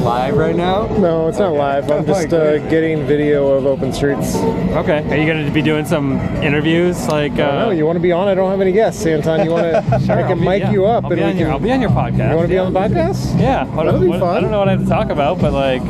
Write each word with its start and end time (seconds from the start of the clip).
live 0.00 0.36
right 0.36 0.56
now? 0.56 0.86
No, 0.98 1.28
it's 1.28 1.38
not 1.38 1.52
live. 1.52 1.90
I'm 1.90 2.06
just 2.14 2.32
uh, 2.32 2.58
getting 2.68 3.06
video 3.06 3.48
of 3.48 3.66
Open 3.66 3.92
Streets. 3.92 4.34
Okay. 4.36 4.98
Are 5.10 5.16
you 5.16 5.26
going 5.26 5.44
to 5.44 5.52
be 5.52 5.62
doing 5.62 5.84
some 5.84 6.18
interviews? 6.42 7.06
Like, 7.08 7.32
uh, 7.32 7.66
no, 7.66 7.70
you 7.70 7.84
want 7.84 7.96
to 7.96 8.00
be 8.00 8.12
on? 8.12 8.28
I 8.28 8.34
don't 8.34 8.50
have 8.50 8.60
any 8.60 8.72
guests. 8.72 9.04
Anton, 9.04 9.44
you 9.44 9.50
want 9.50 9.64
to? 9.64 10.00
sure, 10.06 10.16
I 10.16 10.22
can 10.26 10.38
be- 10.38 10.44
mic 10.44 10.62
yeah. 10.62 10.70
you 10.72 10.86
up 10.86 11.04
I'll 11.04 11.12
and 11.12 11.18
be, 11.18 11.24
we 11.24 11.30
on 11.30 11.36
your, 11.36 11.46
can. 11.46 11.52
I'll 11.52 11.60
be 11.60 11.72
on 11.72 11.80
your 11.80 11.90
podcast. 11.90 12.30
you 12.30 12.36
want 12.36 12.42
to 12.42 12.48
be 12.48 12.54
yeah. 12.54 12.62
on 12.62 12.72
the 12.72 12.80
podcast? 12.80 13.40
Yeah. 13.40 13.64
What, 13.66 13.84
That'll 13.84 14.00
be 14.00 14.08
what- 14.08 14.22
I 14.22 14.40
don't 14.40 14.50
know 14.50 14.58
what 14.58 14.68
I 14.68 14.72
have 14.72 14.82
to 14.82 14.88
talk 14.88 15.10
about, 15.10 15.40
but 15.40 15.52
like, 15.52 15.82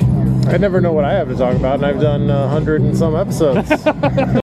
I 0.52 0.56
never 0.56 0.80
know 0.80 0.92
what 0.92 1.04
I 1.04 1.12
have 1.12 1.29
to 1.29 1.36
talk 1.36 1.54
about, 1.54 1.77
and 1.77 1.86
I've 1.86 2.00
done 2.00 2.29
a 2.30 2.48
hundred 2.48 2.80
and 2.80 2.96
some 2.96 3.14
episodes. 3.14 3.70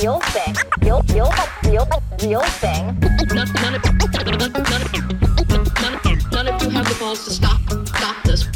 Real 0.00 0.18
thing. 0.18 0.54
Real, 0.80 1.02
real, 1.12 1.30
real, 1.64 1.86
real 2.22 2.40
thing. 2.40 2.98
None, 3.34 3.52
none, 3.52 3.74
of, 3.74 3.84
none, 3.84 4.22
none, 4.24 4.52
none, 5.82 6.18
none 6.32 6.48
of 6.48 6.62
you 6.62 6.70
have 6.70 6.88
the 6.88 6.96
balls 6.98 7.24
to 7.26 7.30
stop 7.30 7.60
stop 7.86 8.22
this. 8.24 8.48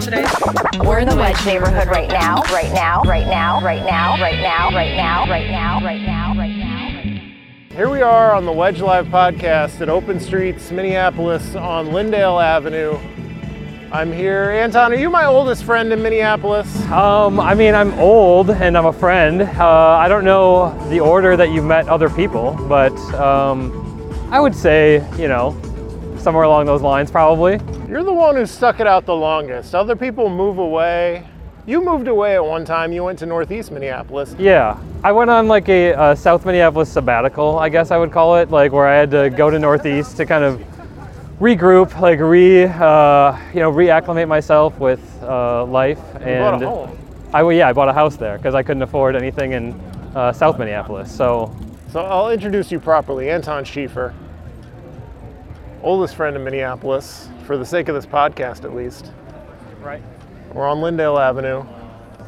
Today. 0.00 0.24
We're 0.82 1.00
in 1.00 1.08
the 1.08 1.16
Wedge 1.16 1.44
neighborhood 1.44 1.88
right 1.88 2.08
now, 2.08 2.42
right 2.50 2.72
now, 2.72 3.02
right 3.02 3.26
now, 3.26 3.60
right 3.60 3.84
now, 3.84 4.16
right 4.18 4.40
now, 4.40 4.70
right 4.70 4.96
now, 4.96 5.28
right 5.28 5.50
now, 5.50 5.80
right 5.84 6.00
now. 6.00 6.09
Here 7.80 7.88
we 7.88 8.02
are 8.02 8.34
on 8.34 8.44
the 8.44 8.52
Wedge 8.52 8.82
Live 8.82 9.06
podcast 9.06 9.80
at 9.80 9.88
Open 9.88 10.20
Streets, 10.20 10.70
Minneapolis, 10.70 11.54
on 11.54 11.94
Lyndale 11.94 12.38
Avenue. 12.38 12.98
I'm 13.90 14.12
here. 14.12 14.50
Anton, 14.50 14.92
are 14.92 14.96
you 14.96 15.08
my 15.08 15.24
oldest 15.24 15.64
friend 15.64 15.90
in 15.90 16.02
Minneapolis? 16.02 16.68
um, 16.90 17.40
I 17.40 17.54
mean, 17.54 17.74
I'm 17.74 17.94
old 17.94 18.50
and 18.50 18.76
I'm 18.76 18.84
a 18.84 18.92
friend. 18.92 19.40
Uh, 19.40 19.66
I 19.66 20.08
don't 20.08 20.26
know 20.26 20.78
the 20.90 21.00
order 21.00 21.38
that 21.38 21.52
you've 21.52 21.64
met 21.64 21.88
other 21.88 22.10
people, 22.10 22.52
but 22.68 22.92
um, 23.14 23.72
I 24.30 24.40
would 24.40 24.54
say, 24.54 25.02
you 25.18 25.28
know, 25.28 25.58
somewhere 26.18 26.44
along 26.44 26.66
those 26.66 26.82
lines, 26.82 27.10
probably. 27.10 27.60
You're 27.88 28.04
the 28.04 28.12
one 28.12 28.36
who 28.36 28.44
stuck 28.44 28.80
it 28.80 28.86
out 28.86 29.06
the 29.06 29.16
longest. 29.16 29.74
Other 29.74 29.96
people 29.96 30.28
move 30.28 30.58
away. 30.58 31.26
You 31.66 31.84
moved 31.84 32.08
away 32.08 32.34
at 32.34 32.44
one 32.44 32.64
time. 32.64 32.92
You 32.92 33.04
went 33.04 33.18
to 33.20 33.26
Northeast 33.26 33.70
Minneapolis. 33.70 34.34
Yeah, 34.38 34.78
I 35.04 35.12
went 35.12 35.30
on 35.30 35.46
like 35.46 35.68
a, 35.68 35.92
uh 35.94 36.14
South 36.14 36.44
Minneapolis 36.46 36.90
sabbatical, 36.90 37.58
I 37.58 37.68
guess 37.68 37.90
I 37.90 37.98
would 37.98 38.10
call 38.12 38.36
it, 38.36 38.50
like 38.50 38.72
where 38.72 38.86
I 38.86 38.96
had 38.96 39.10
to 39.12 39.30
go 39.30 39.50
to 39.50 39.58
Northeast 39.58 40.16
to 40.16 40.26
kind 40.26 40.42
of 40.44 40.60
regroup, 41.38 41.98
like 42.00 42.18
re, 42.20 42.64
uh, 42.64 43.36
you 43.54 43.60
know, 43.60 43.72
reacclimate 43.72 44.28
myself 44.28 44.78
with 44.78 45.00
uh, 45.22 45.64
life. 45.64 45.98
You 46.20 46.26
and 46.26 46.60
bought 46.60 46.62
a 46.62 46.68
home. 46.68 46.98
I 47.32 47.42
well, 47.42 47.56
yeah, 47.56 47.68
I 47.68 47.72
bought 47.72 47.88
a 47.88 47.92
house 47.92 48.16
there 48.16 48.36
because 48.36 48.54
I 48.54 48.62
couldn't 48.62 48.82
afford 48.82 49.14
anything 49.14 49.52
in 49.52 49.72
uh, 50.14 50.32
South 50.32 50.58
Minneapolis. 50.58 51.14
So 51.14 51.54
So 51.92 52.00
I'll 52.00 52.30
introduce 52.30 52.72
you 52.72 52.80
properly. 52.80 53.30
Anton 53.30 53.64
Schieffer, 53.64 54.12
oldest 55.82 56.16
friend 56.16 56.34
in 56.36 56.42
Minneapolis, 56.42 57.28
for 57.46 57.56
the 57.56 57.64
sake 57.64 57.88
of 57.88 57.94
this 57.94 58.06
podcast 58.06 58.64
at 58.64 58.74
least. 58.74 59.12
right, 59.80 60.02
We're 60.52 60.66
on 60.66 60.80
Lyndale 60.80 61.16
Avenue, 61.16 61.64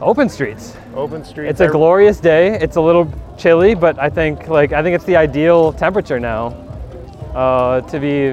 open 0.00 0.28
streets. 0.28 0.76
Open 0.94 1.24
Streets. 1.24 1.50
It's 1.50 1.60
a 1.60 1.66
glorious 1.66 2.20
day. 2.20 2.56
It's 2.60 2.76
a 2.76 2.80
little 2.80 3.12
chilly, 3.36 3.74
but 3.74 3.98
I 3.98 4.10
think 4.10 4.46
like 4.46 4.72
I 4.72 4.80
think 4.80 4.94
it's 4.94 5.04
the 5.04 5.16
ideal 5.16 5.72
temperature 5.72 6.20
now 6.20 6.46
uh, 7.34 7.80
to 7.80 7.98
be 7.98 8.30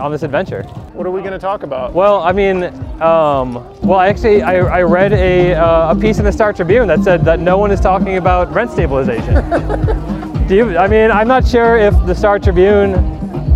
on 0.00 0.12
this 0.12 0.22
adventure. 0.22 0.62
What 0.92 1.04
are 1.04 1.10
we 1.10 1.20
going 1.20 1.32
to 1.32 1.38
talk 1.40 1.64
about? 1.64 1.94
Well, 1.94 2.22
I 2.22 2.30
mean, 2.30 2.64
um, 3.02 3.54
well, 3.80 3.98
actually, 3.98 4.42
I, 4.42 4.58
I 4.58 4.82
read 4.82 5.12
a, 5.12 5.54
uh, 5.54 5.96
a 5.96 5.96
piece 5.96 6.18
in 6.20 6.24
the 6.24 6.32
Star 6.32 6.52
Tribune 6.52 6.86
that 6.86 7.02
said 7.02 7.24
that 7.24 7.40
no 7.40 7.58
one 7.58 7.72
is 7.72 7.80
talking 7.80 8.18
about 8.18 8.52
rent 8.52 8.70
stabilization. 8.70 9.34
Do 10.46 10.54
you? 10.54 10.78
I 10.78 10.86
mean, 10.86 11.10
I'm 11.10 11.26
not 11.26 11.46
sure 11.46 11.76
if 11.76 11.92
the 12.06 12.14
Star 12.14 12.38
Tribune 12.38 12.92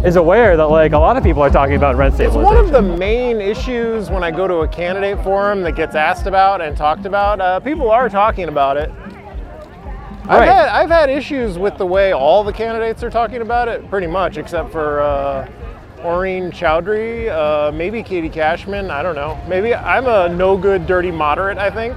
is 0.05 0.17
aware 0.17 0.57
that 0.57 0.65
like 0.65 0.93
a 0.93 0.99
lot 0.99 1.17
of 1.17 1.23
people 1.23 1.43
are 1.43 1.51
talking 1.51 1.77
about 1.77 1.97
rent 1.97 2.15
It's 2.15 2.33
stabilization. 2.33 2.43
one 2.43 2.57
of 2.57 2.73
the 2.73 2.83
main 2.83 3.41
issues 3.41 4.11
when 4.11 4.25
I 4.25 4.31
go 4.31 4.49
to 4.49 4.57
a 4.57 4.69
candidate 4.69 5.23
forum 5.23 5.63
that 5.63 5.77
gets 5.77 5.95
asked 5.95 6.27
about 6.27 6.61
and 6.61 6.77
talked 6.77 7.07
about. 7.07 7.41
Uh, 7.41 7.61
people 7.61 7.91
are 7.91 8.09
talking 8.09 8.49
about 8.49 8.77
it. 8.77 8.91
I've, 10.25 10.45
had, 10.45 10.69
I've 10.69 10.91
had 10.91 11.11
issues 11.11 11.59
with 11.59 11.77
the 11.79 11.87
way 11.87 12.13
all 12.13 12.45
the 12.45 12.53
candidates 12.53 13.03
are 13.03 13.11
talking 13.11 13.43
about 13.43 13.69
it, 13.69 13.89
pretty 13.91 14.07
much, 14.07 14.39
except 14.39 14.71
for 14.71 15.01
uh, 15.01 15.49
Aurin 15.99 16.53
Chowdhury, 16.53 17.29
uh, 17.29 17.73
maybe 17.73 18.03
Katie 18.05 18.29
Cashman. 18.29 18.91
I 18.91 19.03
don't 19.03 19.17
know. 19.17 19.41
Maybe 19.49 19.75
I'm 19.75 20.07
a 20.07 20.29
no 20.29 20.57
good, 20.57 20.87
dirty 20.87 21.11
moderate, 21.11 21.59
I 21.59 21.71
think, 21.71 21.97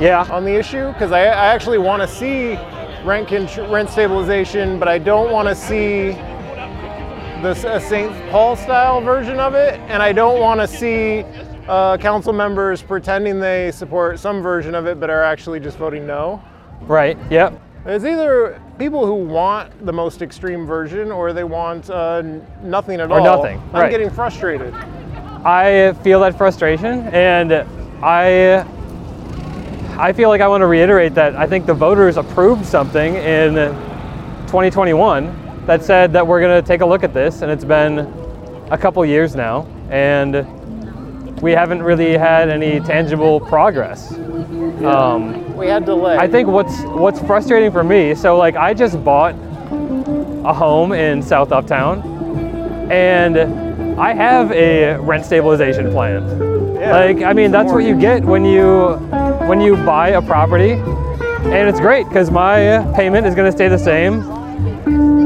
yeah. 0.00 0.26
on 0.30 0.44
the 0.44 0.54
issue, 0.54 0.92
because 0.92 1.12
I, 1.12 1.20
I 1.20 1.46
actually 1.54 1.78
want 1.78 2.02
to 2.02 2.08
see 2.08 2.56
rent, 3.04 3.30
rent 3.30 3.88
stabilization, 3.88 4.78
but 4.78 4.88
I 4.88 4.98
don't 4.98 5.32
want 5.32 5.48
to 5.48 5.54
see 5.54 6.12
the 7.42 7.80
St. 7.80 8.30
Paul 8.30 8.54
style 8.54 9.00
version 9.00 9.40
of 9.40 9.54
it, 9.54 9.74
and 9.90 10.00
I 10.00 10.12
don't 10.12 10.38
want 10.38 10.60
to 10.60 10.68
see 10.68 11.24
uh, 11.66 11.96
council 11.98 12.32
members 12.32 12.82
pretending 12.82 13.40
they 13.40 13.72
support 13.72 14.20
some 14.20 14.42
version 14.42 14.76
of 14.76 14.86
it 14.86 15.00
but 15.00 15.10
are 15.10 15.24
actually 15.24 15.58
just 15.58 15.76
voting 15.76 16.06
no. 16.06 16.40
Right. 16.82 17.18
Yep. 17.30 17.60
It's 17.84 18.04
either 18.04 18.62
people 18.78 19.06
who 19.06 19.14
want 19.14 19.84
the 19.84 19.92
most 19.92 20.22
extreme 20.22 20.66
version 20.66 21.10
or 21.10 21.32
they 21.32 21.42
want 21.42 21.90
uh, 21.90 22.22
nothing 22.62 23.00
at 23.00 23.10
Or 23.10 23.18
all. 23.18 23.26
Or 23.26 23.36
nothing, 23.36 23.58
I'm 23.72 23.82
right. 23.82 23.90
getting 23.90 24.08
frustrated. 24.08 24.72
I 25.44 25.94
feel 26.04 26.20
that 26.20 26.38
frustration, 26.38 27.08
and 27.08 27.52
I 28.04 28.64
I 29.98 30.12
feel 30.12 30.28
like 30.28 30.40
I 30.40 30.46
want 30.46 30.60
to 30.60 30.66
reiterate 30.66 31.14
that 31.14 31.34
I 31.34 31.48
think 31.48 31.66
the 31.66 31.74
voters 31.74 32.16
approved 32.16 32.64
something 32.64 33.16
in 33.16 33.54
2021 34.46 35.41
that 35.66 35.84
said 35.84 36.12
that 36.12 36.26
we're 36.26 36.40
going 36.40 36.60
to 36.60 36.66
take 36.66 36.80
a 36.80 36.86
look 36.86 37.04
at 37.04 37.14
this, 37.14 37.42
and 37.42 37.50
it's 37.50 37.64
been 37.64 38.00
a 38.70 38.78
couple 38.78 39.04
years 39.04 39.34
now, 39.36 39.66
and 39.90 40.46
we 41.40 41.52
haven't 41.52 41.82
really 41.82 42.16
had 42.16 42.48
any 42.48 42.80
tangible 42.80 43.40
progress. 43.40 44.12
Um, 44.12 45.56
We 45.56 45.68
had 45.68 45.84
delay. 45.84 46.16
I 46.16 46.26
think 46.28 46.48
what's 46.48 46.82
what's 46.82 47.20
frustrating 47.20 47.70
for 47.70 47.84
me, 47.84 48.14
so 48.14 48.36
like 48.36 48.56
I 48.56 48.74
just 48.74 49.02
bought 49.04 49.34
a 50.44 50.52
home 50.52 50.92
in 50.92 51.22
South 51.22 51.52
Uptown, 51.52 52.02
and 52.90 53.38
I 54.00 54.12
have 54.14 54.50
a 54.52 54.96
rent 54.98 55.24
stabilization 55.24 55.92
plan. 55.92 56.74
Yeah. 56.74 56.96
Like 56.96 57.22
I 57.22 57.32
mean, 57.32 57.52
that's 57.52 57.72
what 57.72 57.84
you 57.84 57.98
get 57.98 58.24
when 58.24 58.44
you 58.44 58.94
when 59.46 59.60
you 59.60 59.76
buy 59.76 60.10
a 60.10 60.22
property, 60.22 60.72
and 60.72 61.68
it's 61.68 61.80
great 61.80 62.08
because 62.08 62.30
my 62.30 62.84
payment 62.96 63.26
is 63.26 63.34
going 63.34 63.46
to 63.46 63.56
stay 63.56 63.68
the 63.68 63.78
same 63.78 64.22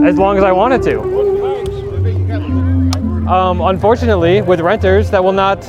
as 0.06 0.16
long 0.18 0.38
as 0.38 0.44
I 0.44 0.52
want 0.52 0.72
it 0.72 0.82
to. 0.82 1.00
Um, 3.28 3.60
unfortunately, 3.60 4.40
with 4.40 4.60
renters, 4.60 5.10
that 5.10 5.22
will 5.22 5.32
not 5.32 5.62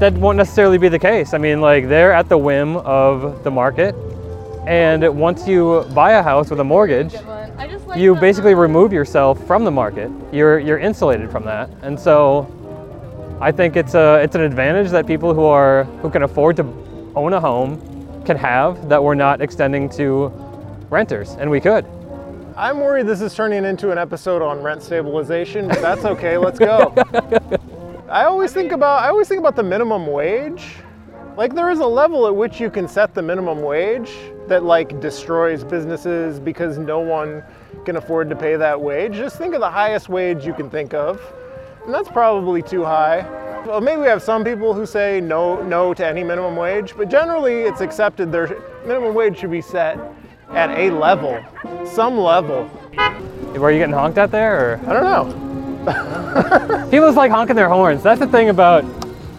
that 0.00 0.12
won't 0.14 0.36
necessarily 0.36 0.78
be 0.78 0.88
the 0.88 0.98
case. 0.98 1.34
I 1.34 1.38
mean, 1.38 1.60
like 1.60 1.88
they're 1.88 2.12
at 2.12 2.30
the 2.30 2.38
whim 2.38 2.76
of 2.78 3.44
the 3.44 3.50
market, 3.50 3.94
and 4.66 5.06
once 5.16 5.46
you 5.46 5.84
buy 5.94 6.12
a 6.12 6.22
house 6.22 6.48
with 6.48 6.60
a 6.60 6.64
mortgage, 6.64 7.14
you 7.94 8.14
basically 8.14 8.54
remove 8.54 8.94
yourself 8.94 9.46
from 9.46 9.64
the 9.64 9.70
market. 9.70 10.10
You're 10.32 10.58
you're 10.58 10.78
insulated 10.78 11.30
from 11.30 11.44
that, 11.44 11.68
and 11.82 12.00
so 12.00 12.46
I 13.42 13.52
think 13.52 13.76
it's 13.76 13.94
a 13.94 14.22
it's 14.22 14.34
an 14.34 14.40
advantage 14.40 14.90
that 14.90 15.06
people 15.06 15.34
who 15.34 15.44
are 15.44 15.84
who 16.00 16.08
can 16.08 16.22
afford 16.22 16.56
to 16.56 16.64
own 17.14 17.34
a 17.34 17.40
home 17.40 17.78
can 18.24 18.36
have 18.36 18.88
that 18.88 19.02
we're 19.02 19.14
not 19.14 19.40
extending 19.40 19.88
to 19.90 20.32
renters, 20.90 21.30
and 21.38 21.50
we 21.50 21.60
could. 21.60 21.84
I'm 22.56 22.80
worried 22.80 23.06
this 23.06 23.20
is 23.20 23.34
turning 23.34 23.64
into 23.64 23.90
an 23.90 23.98
episode 23.98 24.40
on 24.40 24.62
rent 24.62 24.82
stabilization, 24.82 25.68
but 25.68 25.82
that's 25.82 26.04
okay. 26.04 26.38
Let's 26.38 26.58
go. 26.58 26.94
I 28.08 28.24
always 28.24 28.52
think 28.52 28.72
about 28.72 29.02
I 29.02 29.08
always 29.08 29.28
think 29.28 29.40
about 29.40 29.56
the 29.56 29.62
minimum 29.62 30.06
wage. 30.06 30.76
Like 31.36 31.54
there 31.54 31.68
is 31.70 31.80
a 31.80 31.86
level 31.86 32.26
at 32.26 32.34
which 32.34 32.58
you 32.58 32.70
can 32.70 32.88
set 32.88 33.12
the 33.12 33.20
minimum 33.20 33.60
wage 33.60 34.10
that 34.48 34.64
like 34.64 35.00
destroys 35.00 35.64
businesses 35.64 36.40
because 36.40 36.78
no 36.78 37.00
one 37.00 37.42
can 37.84 37.96
afford 37.96 38.30
to 38.30 38.36
pay 38.36 38.56
that 38.56 38.80
wage. 38.80 39.12
Just 39.12 39.36
think 39.36 39.52
of 39.52 39.60
the 39.60 39.70
highest 39.70 40.08
wage 40.08 40.46
you 40.46 40.54
can 40.54 40.70
think 40.70 40.94
of. 40.94 41.20
And 41.84 41.92
that's 41.92 42.08
probably 42.08 42.62
too 42.62 42.84
high. 42.84 43.20
Well, 43.66 43.82
maybe 43.82 44.00
we 44.00 44.06
have 44.06 44.22
some 44.22 44.44
people 44.44 44.72
who 44.72 44.86
say 44.86 45.20
no 45.20 45.62
no 45.62 45.92
to 45.92 46.06
any 46.06 46.24
minimum 46.24 46.56
wage, 46.56 46.94
but 46.96 47.10
generally 47.10 47.62
it's 47.62 47.82
accepted 47.82 48.32
their 48.32 48.58
minimum 48.86 49.12
wage 49.12 49.36
should 49.36 49.50
be 49.50 49.60
set 49.60 49.98
at 50.50 50.70
a 50.70 50.90
level, 50.90 51.42
some 51.86 52.18
level. 52.18 52.70
Were 53.54 53.70
you 53.70 53.78
getting 53.78 53.94
honked 53.94 54.18
at 54.18 54.30
there, 54.30 54.74
or? 54.74 54.80
I 54.86 54.92
don't 54.92 55.04
know. 55.04 55.46
People 56.90 57.06
just 57.08 57.16
like 57.16 57.30
honking 57.30 57.56
their 57.56 57.68
horns. 57.68 58.02
That's 58.02 58.20
the 58.20 58.26
thing 58.26 58.48
about 58.48 58.84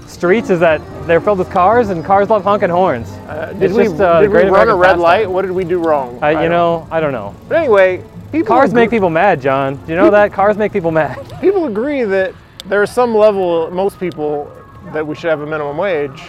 streets 0.07 0.49
is 0.49 0.59
that 0.61 0.81
They're 1.05 1.21
filled 1.21 1.39
with 1.39 1.49
cars, 1.49 1.89
and 1.89 2.03
cars 2.03 2.29
love 2.29 2.43
honking 2.43 2.69
horns. 2.69 3.09
Uh, 3.27 3.53
did 3.53 3.63
It's 3.63 3.73
we, 3.73 3.83
just, 3.85 3.99
uh, 4.01 4.21
did 4.21 4.29
we 4.31 4.43
run 4.43 4.69
a 4.69 4.75
red 4.75 4.99
light? 4.99 5.29
What 5.29 5.43
did 5.43 5.51
we 5.51 5.63
do 5.63 5.79
wrong? 5.79 6.19
I, 6.21 6.27
I 6.27 6.31
you 6.31 6.37
don't- 6.49 6.51
know, 6.51 6.87
I 6.91 6.99
don't 6.99 7.11
know. 7.11 7.35
But 7.47 7.57
anyway, 7.57 8.03
people 8.31 8.47
Cars 8.47 8.73
make 8.73 8.89
people 8.89 9.09
mad, 9.09 9.41
John. 9.41 9.75
Do 9.75 9.91
you 9.91 9.95
know 9.97 10.09
that? 10.11 10.33
Cars 10.33 10.57
make 10.57 10.71
people 10.73 10.91
mad. 10.91 11.17
people 11.41 11.65
agree 11.67 12.03
that 12.03 12.33
there 12.65 12.81
is 12.83 12.89
some 12.91 13.15
level, 13.15 13.69
most 13.71 13.99
people, 13.99 14.51
that 14.93 15.05
we 15.05 15.15
should 15.15 15.29
have 15.29 15.41
a 15.41 15.45
minimum 15.45 15.77
wage. 15.77 16.21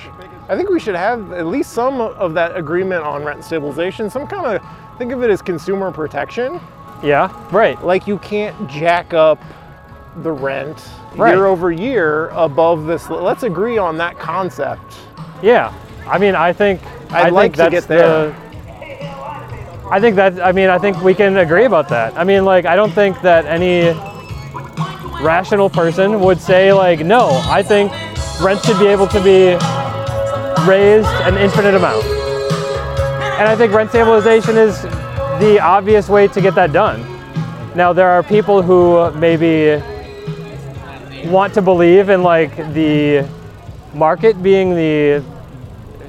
I 0.48 0.56
think 0.56 0.70
we 0.70 0.80
should 0.80 0.94
have 0.94 1.32
at 1.32 1.46
least 1.46 1.72
some 1.72 2.00
of 2.00 2.32
that 2.34 2.56
agreement 2.56 3.02
on 3.04 3.22
rent 3.24 3.44
stabilization. 3.44 4.08
Some 4.08 4.26
kind 4.26 4.46
of 4.56 4.62
think 4.98 5.12
of 5.12 5.22
it 5.22 5.30
as 5.30 5.42
consumer 5.42 5.90
protection. 5.92 6.60
Yeah, 7.02 7.30
right. 7.52 7.82
Like 7.84 8.06
you 8.06 8.18
can't 8.18 8.68
jack 8.68 9.12
up 9.14 9.40
the 10.16 10.32
rent 10.32 10.82
Right. 11.14 11.34
year 11.34 11.46
over 11.46 11.70
year 11.72 12.28
above 12.30 12.86
this. 12.86 13.08
Let's 13.08 13.42
agree 13.42 13.78
on 13.78 13.96
that 13.98 14.18
concept. 14.18 14.96
Yeah. 15.42 15.72
I 16.06 16.18
mean, 16.18 16.34
I 16.34 16.52
think 16.52 16.80
I'd 17.10 17.26
I 17.26 17.28
like 17.30 17.54
think 17.54 17.56
to 17.56 17.58
that's 17.76 17.86
get 17.86 17.88
there. 17.88 18.26
The, 18.28 19.88
I 19.90 20.00
think 20.00 20.16
that 20.16 20.40
I 20.40 20.52
mean, 20.52 20.68
I 20.70 20.78
think 20.78 21.02
we 21.02 21.14
can 21.14 21.36
agree 21.38 21.64
about 21.64 21.88
that. 21.90 22.16
I 22.16 22.24
mean, 22.24 22.44
like 22.44 22.64
I 22.66 22.74
don't 22.76 22.92
think 22.92 23.20
that 23.22 23.46
any 23.46 23.90
rational 25.22 25.68
person 25.70 26.20
would 26.20 26.40
say 26.40 26.72
like, 26.72 27.00
no, 27.00 27.28
I 27.46 27.62
think 27.62 27.92
rent 28.40 28.62
should 28.64 28.78
be 28.78 28.86
able 28.86 29.06
to 29.08 29.22
be 29.22 29.56
raised 30.66 31.08
an 31.22 31.36
infinite 31.36 31.74
amount. 31.74 32.04
And 33.38 33.46
I 33.46 33.54
think 33.54 33.72
rent 33.72 33.90
stabilization 33.90 34.56
is 34.56 34.82
the 34.82 35.60
obvious 35.62 36.08
way 36.08 36.28
to 36.28 36.40
get 36.40 36.54
that 36.54 36.72
done. 36.72 37.02
Now 37.76 37.92
there 37.92 38.08
are 38.08 38.22
people 38.22 38.62
who 38.62 39.10
maybe 39.12 39.82
want 41.28 41.54
to 41.54 41.62
believe 41.62 42.08
in 42.08 42.22
like 42.22 42.56
the 42.74 43.28
market 43.94 44.42
being 44.42 44.74
the 44.74 45.22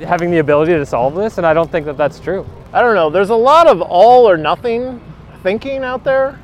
having 0.05 0.31
the 0.31 0.39
ability 0.39 0.71
to 0.71 0.85
solve 0.85 1.15
this, 1.15 1.37
and 1.37 1.45
I 1.45 1.53
don't 1.53 1.69
think 1.69 1.85
that 1.85 1.97
that's 1.97 2.19
true. 2.19 2.45
I 2.71 2.81
don't 2.81 2.95
know. 2.95 3.09
There's 3.09 3.29
a 3.29 3.35
lot 3.35 3.67
of 3.67 3.81
all 3.81 4.29
or 4.29 4.37
nothing 4.37 5.01
thinking 5.43 5.83
out 5.83 6.03
there. 6.03 6.39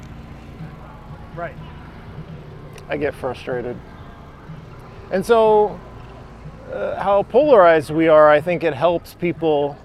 Right. 1.36 1.56
I 2.90 2.98
get 2.98 3.14
frustrated. 3.14 3.78
And 5.12 5.26
so, 5.26 5.80
uh, 6.72 7.02
how 7.02 7.24
polarized 7.24 7.92
we 7.92 8.08
are, 8.08 8.30
I 8.30 8.42
think 8.42 8.64
it 8.64 8.74
helps 8.74 9.14
people 9.14 9.78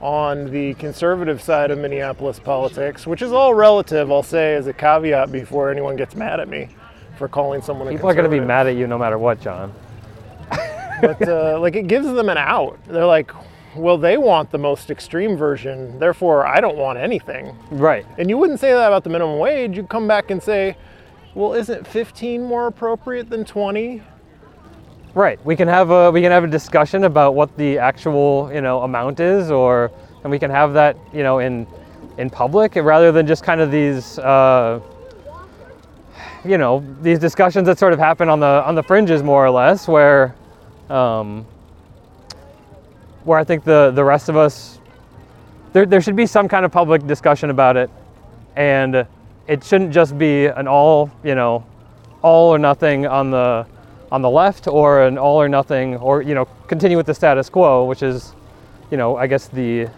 on 0.00 0.50
the 0.50 0.74
conservative 0.74 1.42
side 1.42 1.70
of 1.70 1.78
Minneapolis 1.78 2.38
politics, 2.38 3.06
which 3.06 3.22
is 3.22 3.32
all 3.32 3.54
relative, 3.54 4.10
I'll 4.10 4.22
say 4.22 4.54
as 4.54 4.66
a 4.66 4.72
caveat 4.72 5.30
before 5.30 5.70
anyone 5.70 5.96
gets 5.96 6.14
mad 6.14 6.40
at 6.40 6.48
me 6.48 6.68
for 7.18 7.28
calling 7.28 7.60
someone 7.60 7.88
a 7.88 7.90
People 7.90 8.08
are 8.08 8.14
going 8.14 8.24
to 8.24 8.30
be 8.30 8.40
mad 8.40 8.66
at 8.66 8.76
you 8.76 8.86
no 8.86 8.96
matter 8.96 9.18
what, 9.18 9.40
John. 9.40 9.74
but 11.02 11.20
uh, 11.28 11.58
like 11.60 11.76
it 11.76 11.86
gives 11.86 12.06
them 12.06 12.30
an 12.30 12.38
out. 12.38 12.78
They're 12.86 13.04
like, 13.04 13.30
well, 13.76 13.98
they 13.98 14.16
want 14.16 14.50
the 14.50 14.58
most 14.58 14.90
extreme 14.90 15.36
version, 15.36 15.98
therefore 15.98 16.46
I 16.46 16.60
don't 16.60 16.76
want 16.76 16.98
anything. 16.98 17.54
Right. 17.70 18.06
And 18.18 18.30
you 18.30 18.38
wouldn't 18.38 18.58
say 18.58 18.72
that 18.72 18.86
about 18.86 19.04
the 19.04 19.10
minimum 19.10 19.38
wage. 19.38 19.76
You'd 19.76 19.90
come 19.90 20.08
back 20.08 20.30
and 20.30 20.42
say, 20.42 20.76
well, 21.34 21.52
isn't 21.52 21.86
15 21.86 22.42
more 22.42 22.66
appropriate 22.66 23.28
than 23.28 23.44
20? 23.44 24.02
Right. 25.14 25.44
We 25.44 25.56
can 25.56 25.66
have 25.66 25.90
a 25.90 26.10
we 26.10 26.22
can 26.22 26.30
have 26.30 26.44
a 26.44 26.46
discussion 26.46 27.02
about 27.02 27.34
what 27.34 27.56
the 27.56 27.78
actual 27.78 28.48
you 28.54 28.60
know 28.60 28.82
amount 28.82 29.18
is, 29.18 29.50
or 29.50 29.90
and 30.22 30.30
we 30.30 30.38
can 30.38 30.50
have 30.50 30.72
that 30.74 30.96
you 31.12 31.24
know 31.24 31.40
in 31.40 31.66
in 32.18 32.30
public 32.30 32.76
rather 32.76 33.10
than 33.10 33.26
just 33.26 33.42
kind 33.42 33.60
of 33.60 33.72
these 33.72 34.20
uh, 34.20 34.80
you 36.44 36.58
know 36.58 36.84
these 37.02 37.18
discussions 37.18 37.66
that 37.66 37.76
sort 37.76 37.92
of 37.92 37.98
happen 37.98 38.28
on 38.28 38.38
the 38.38 38.62
on 38.64 38.76
the 38.76 38.82
fringes 38.84 39.20
more 39.20 39.44
or 39.44 39.50
less, 39.50 39.88
where 39.88 40.36
um, 40.88 41.44
where 43.24 43.38
I 43.38 43.42
think 43.42 43.64
the 43.64 43.90
the 43.92 44.04
rest 44.04 44.28
of 44.28 44.36
us 44.36 44.78
there 45.72 45.86
there 45.86 46.00
should 46.00 46.16
be 46.16 46.26
some 46.26 46.46
kind 46.46 46.64
of 46.64 46.70
public 46.70 47.04
discussion 47.04 47.50
about 47.50 47.76
it, 47.76 47.90
and 48.54 49.04
it 49.48 49.64
shouldn't 49.64 49.92
just 49.92 50.16
be 50.16 50.46
an 50.46 50.68
all 50.68 51.10
you 51.24 51.34
know 51.34 51.66
all 52.22 52.54
or 52.54 52.58
nothing 52.58 53.08
on 53.08 53.32
the 53.32 53.66
on 54.12 54.22
the 54.22 54.30
left 54.30 54.66
or 54.66 55.02
an 55.02 55.16
all 55.18 55.40
or 55.40 55.48
nothing 55.48 55.96
or 55.96 56.22
you 56.22 56.34
know 56.34 56.46
continue 56.66 56.96
with 56.96 57.06
the 57.06 57.14
status 57.14 57.48
quo 57.48 57.84
which 57.84 58.02
is 58.02 58.34
you 58.90 58.96
know 58.96 59.16
i 59.16 59.26
guess 59.26 59.48
the 59.48 59.88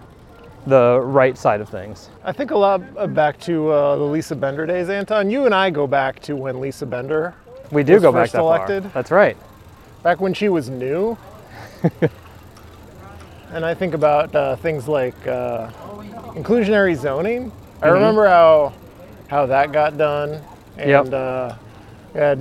the 0.66 1.00
right 1.02 1.36
side 1.36 1.60
of 1.60 1.68
things 1.68 2.08
I 2.24 2.30
think 2.32 2.52
a 2.52 2.56
lot 2.58 2.80
back 3.14 3.40
to 3.40 3.68
uh, 3.70 3.96
the 3.96 4.04
Lisa 4.04 4.36
Bender 4.36 4.64
days, 4.64 4.88
Anton. 4.88 5.28
You 5.28 5.44
and 5.44 5.52
I 5.52 5.70
go 5.70 5.88
back 5.88 6.20
to 6.20 6.36
when 6.36 6.60
Lisa 6.60 6.86
Bender, 6.86 7.34
we 7.72 7.82
do 7.82 7.94
Was 7.94 8.02
go 8.02 8.12
back 8.12 8.30
that 8.30 8.38
elected? 8.38 8.82
far 8.84 8.92
that's 8.92 9.10
right 9.10 9.36
back 10.04 10.20
when 10.20 10.32
she 10.34 10.48
was 10.48 10.70
new. 10.70 11.18
and 13.52 13.64
I 13.64 13.74
think 13.74 13.94
about 13.94 14.34
uh, 14.36 14.54
things 14.56 14.86
like 14.88 15.26
uh, 15.26 15.68
inclusionary 16.34 16.94
zoning. 16.96 17.50
I 17.80 17.86
Mm-hmm. 17.86 17.94
remember 17.94 18.28
how 18.28 18.72
how 19.26 19.46
that 19.46 19.72
got 19.72 19.98
done, 19.98 20.40
and 20.78 20.88
Yep. 20.90 21.12
uh, 21.12 21.54
we 22.14 22.20
had 22.20 22.38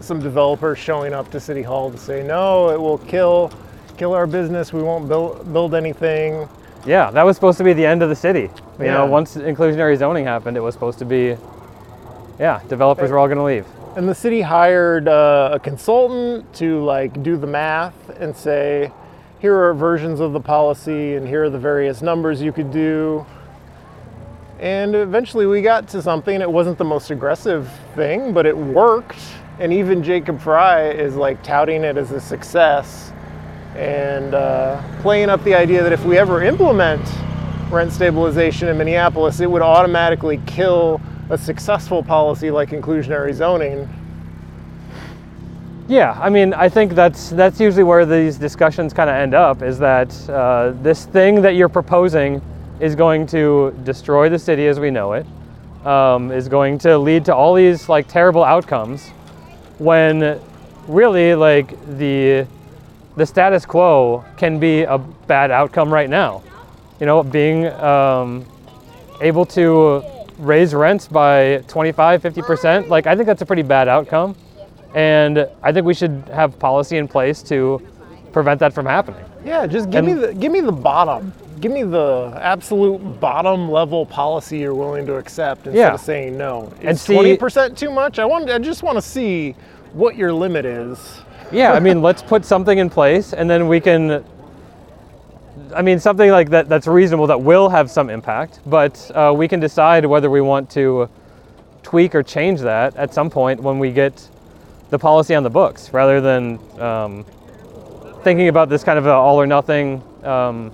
some 0.00 0.20
developers 0.20 0.78
showing 0.78 1.12
up 1.12 1.30
to 1.32 1.40
City 1.40 1.62
Hall 1.62 1.90
to 1.90 1.98
say, 1.98 2.22
"No, 2.22 2.70
it 2.70 2.80
will 2.80 2.98
kill 2.98 3.50
kill 3.96 4.14
our 4.14 4.26
business. 4.26 4.72
We 4.72 4.82
won't 4.82 5.08
build 5.08 5.52
build 5.52 5.74
anything." 5.74 6.48
yeah 6.86 7.10
that 7.10 7.24
was 7.26 7.36
supposed 7.36 7.58
to 7.58 7.64
be 7.64 7.72
the 7.72 7.84
end 7.84 8.04
of 8.04 8.08
the 8.08 8.14
city 8.14 8.42
you 8.78 8.84
Yeah. 8.84 8.94
know 8.94 9.06
once 9.06 9.34
inclusionary 9.36 9.96
zoning 9.98 10.24
happened 10.24 10.56
it 10.56 10.60
was 10.60 10.72
supposed 10.74 11.00
to 11.00 11.04
be 11.04 11.36
yeah 12.38 12.60
developers 12.68 13.10
were 13.10 13.18
all 13.18 13.26
going 13.26 13.36
to 13.38 13.42
leave 13.44 13.66
And 13.96 14.08
the 14.08 14.14
city 14.14 14.40
hired 14.42 15.08
uh, 15.08 15.50
a 15.54 15.58
consultant 15.58 16.50
to 16.54 16.84
like 16.84 17.20
do 17.24 17.36
the 17.36 17.48
math 17.48 17.94
and 18.20 18.34
say, 18.34 18.92
here 19.40 19.56
are 19.56 19.74
versions 19.74 20.20
of 20.20 20.32
the 20.32 20.40
policy 20.40 21.16
and 21.16 21.26
here 21.26 21.44
are 21.44 21.50
the 21.50 21.58
various 21.58 22.00
numbers 22.00 22.40
you 22.40 22.52
could 22.52 22.70
do. 22.70 23.26
And 24.60 24.96
eventually 24.96 25.46
we 25.46 25.62
got 25.62 25.86
to 25.88 26.02
something. 26.02 26.40
It 26.40 26.50
wasn't 26.50 26.78
the 26.78 26.84
most 26.84 27.10
aggressive 27.10 27.70
thing, 27.94 28.32
but 28.32 28.44
it 28.44 28.56
worked. 28.56 29.20
And 29.60 29.72
even 29.72 30.02
Jacob 30.02 30.40
Fry 30.40 30.90
is 30.90 31.14
like 31.14 31.42
touting 31.42 31.84
it 31.84 31.96
as 31.96 32.10
a 32.10 32.20
success 32.20 33.12
and 33.76 34.34
uh, 34.34 34.82
playing 35.02 35.30
up 35.30 35.42
the 35.44 35.54
idea 35.54 35.82
that 35.82 35.92
if 35.92 36.04
we 36.04 36.18
ever 36.18 36.42
implement 36.42 37.00
rent 37.70 37.92
stabilization 37.92 38.66
in 38.68 38.76
Minneapolis, 38.76 39.40
it 39.40 39.48
would 39.48 39.62
automatically 39.62 40.40
kill 40.46 41.00
a 41.30 41.38
successful 41.38 42.02
policy 42.02 42.50
like 42.50 42.70
inclusionary 42.70 43.32
zoning. 43.32 43.88
Yeah, 45.86 46.18
I 46.20 46.28
mean, 46.28 46.52
I 46.52 46.68
think 46.68 46.94
that's 46.94 47.30
that's 47.30 47.60
usually 47.60 47.84
where 47.84 48.04
these 48.04 48.36
discussions 48.36 48.92
kind 48.92 49.08
of 49.08 49.16
end 49.16 49.34
up. 49.34 49.62
Is 49.62 49.78
that 49.78 50.28
uh, 50.28 50.72
this 50.82 51.06
thing 51.06 51.40
that 51.42 51.54
you're 51.54 51.68
proposing 51.68 52.42
is 52.80 52.94
going 52.94 53.26
to 53.28 53.76
destroy 53.84 54.28
the 54.28 54.38
city 54.38 54.66
as 54.66 54.78
we 54.78 54.90
know 54.90 55.12
it, 55.12 55.26
um, 55.86 56.30
is 56.30 56.48
going 56.48 56.78
to 56.78 56.98
lead 56.98 57.24
to 57.24 57.34
all 57.34 57.54
these 57.54 57.88
like 57.88 58.08
terrible 58.08 58.44
outcomes, 58.44 59.08
when 59.78 60.40
really 60.86 61.34
like 61.34 61.70
the 61.98 62.46
the 63.16 63.26
status 63.26 63.66
quo 63.66 64.24
can 64.36 64.60
be 64.60 64.82
a 64.82 64.96
bad 64.96 65.50
outcome 65.50 65.92
right 65.92 66.08
now. 66.08 66.42
You 67.00 67.06
know, 67.06 67.22
being 67.22 67.66
um, 67.66 68.46
able 69.20 69.44
to 69.46 70.02
raise 70.38 70.72
rents 70.72 71.08
by 71.08 71.64
25, 71.66 72.22
50%, 72.22 72.88
like 72.88 73.06
I 73.06 73.16
think 73.16 73.26
that's 73.26 73.42
a 73.42 73.46
pretty 73.46 73.62
bad 73.62 73.88
outcome. 73.88 74.36
And 74.94 75.48
I 75.62 75.72
think 75.72 75.84
we 75.84 75.94
should 75.94 76.22
have 76.32 76.58
policy 76.58 76.96
in 76.96 77.08
place 77.08 77.42
to 77.44 77.82
prevent 78.32 78.60
that 78.60 78.72
from 78.72 78.86
happening. 78.86 79.24
Yeah, 79.44 79.66
just 79.66 79.90
give 79.90 80.04
me 80.04 80.14
the 80.14 80.34
give 80.34 80.52
me 80.52 80.60
the 80.60 80.72
bottom. 80.72 81.32
Give 81.60 81.72
me 81.72 81.82
the 81.82 82.38
absolute 82.40 82.98
bottom 83.20 83.70
level 83.70 84.06
policy 84.06 84.58
you're 84.58 84.74
willing 84.74 85.06
to 85.06 85.16
accept 85.16 85.66
instead 85.66 85.76
Yeah. 85.76 85.94
of 85.94 86.00
saying 86.00 86.36
no. 86.38 86.72
Is 86.80 87.04
twenty 87.04 87.36
percent 87.36 87.76
too 87.76 87.90
much? 87.90 88.18
I 88.18 88.24
want. 88.24 88.48
I 88.50 88.58
just 88.58 88.82
want 88.82 88.96
to 88.96 89.02
see 89.02 89.54
what 89.92 90.16
your 90.16 90.32
limit 90.32 90.64
is. 90.64 91.20
Yeah, 91.50 91.72
I 91.72 91.80
mean, 91.80 92.02
let's 92.02 92.22
put 92.22 92.44
something 92.44 92.76
in 92.78 92.90
place 92.90 93.32
and 93.32 93.48
then 93.48 93.68
we 93.68 93.80
can. 93.80 94.24
I 95.74 95.82
mean, 95.82 95.98
something 95.98 96.30
like 96.30 96.50
that 96.50 96.68
that's 96.68 96.86
reasonable 96.86 97.26
that 97.26 97.40
will 97.40 97.68
have 97.68 97.90
some 97.90 98.08
impact, 98.10 98.60
but 98.66 99.10
uh, 99.14 99.32
we 99.36 99.48
can 99.48 99.58
decide 99.60 100.06
whether 100.06 100.30
we 100.30 100.40
want 100.40 100.70
to 100.70 101.08
tweak 101.82 102.14
or 102.14 102.22
change 102.22 102.60
that 102.60 102.94
at 102.96 103.12
some 103.12 103.28
point 103.30 103.62
when 103.62 103.78
we 103.78 103.90
get 103.90 104.28
the 104.90 104.98
policy 104.98 105.34
on 105.34 105.42
the 105.42 105.50
books 105.50 105.92
rather 105.92 106.20
than 106.20 106.58
um, 106.80 107.24
thinking 108.22 108.48
about 108.48 108.68
this 108.68 108.84
kind 108.84 108.98
of 108.98 109.06
all 109.06 109.40
or 109.40 109.46
nothing, 109.46 110.02
um, 110.22 110.70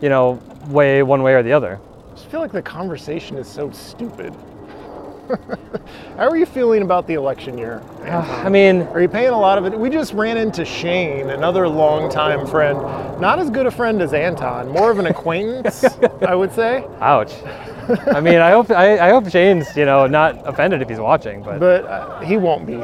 you 0.00 0.08
know, 0.08 0.40
way 0.68 1.02
one 1.02 1.22
way 1.22 1.34
or 1.34 1.42
the 1.42 1.52
other. 1.52 1.78
I 2.10 2.14
just 2.14 2.26
feel 2.26 2.40
like 2.40 2.52
the 2.52 2.62
conversation 2.62 3.36
is 3.36 3.48
so 3.48 3.70
stupid. 3.70 4.34
How 6.16 6.28
are 6.28 6.36
you 6.36 6.44
feeling 6.46 6.82
about 6.82 7.06
the 7.06 7.14
election 7.14 7.56
year? 7.56 7.82
Anton? 8.02 8.46
I 8.46 8.48
mean, 8.48 8.82
Are 8.82 9.00
you 9.00 9.08
paying 9.08 9.28
a 9.30 9.38
lot 9.38 9.58
of 9.58 9.64
it? 9.66 9.78
We 9.78 9.88
just 9.88 10.12
ran 10.12 10.36
into 10.36 10.64
Shane, 10.64 11.30
another 11.30 11.68
longtime 11.68 12.46
friend. 12.46 12.78
Not 13.20 13.38
as 13.38 13.48
good 13.50 13.66
a 13.66 13.70
friend 13.70 14.02
as 14.02 14.12
Anton, 14.12 14.68
more 14.68 14.90
of 14.90 14.98
an 14.98 15.06
acquaintance, 15.06 15.84
I 16.22 16.34
would 16.34 16.52
say. 16.52 16.84
ouch. 17.00 17.32
I 18.08 18.20
mean, 18.20 18.38
I 18.38 18.50
hope 18.50 18.70
I, 18.70 18.98
I 18.98 19.10
hope 19.10 19.28
Shane's 19.30 19.76
you 19.76 19.84
know 19.84 20.06
not 20.06 20.46
offended 20.48 20.80
if 20.82 20.88
he's 20.88 21.00
watching, 21.00 21.42
but 21.42 21.58
But 21.60 21.84
uh, 21.84 22.20
he 22.20 22.36
won't 22.36 22.66
be. 22.66 22.76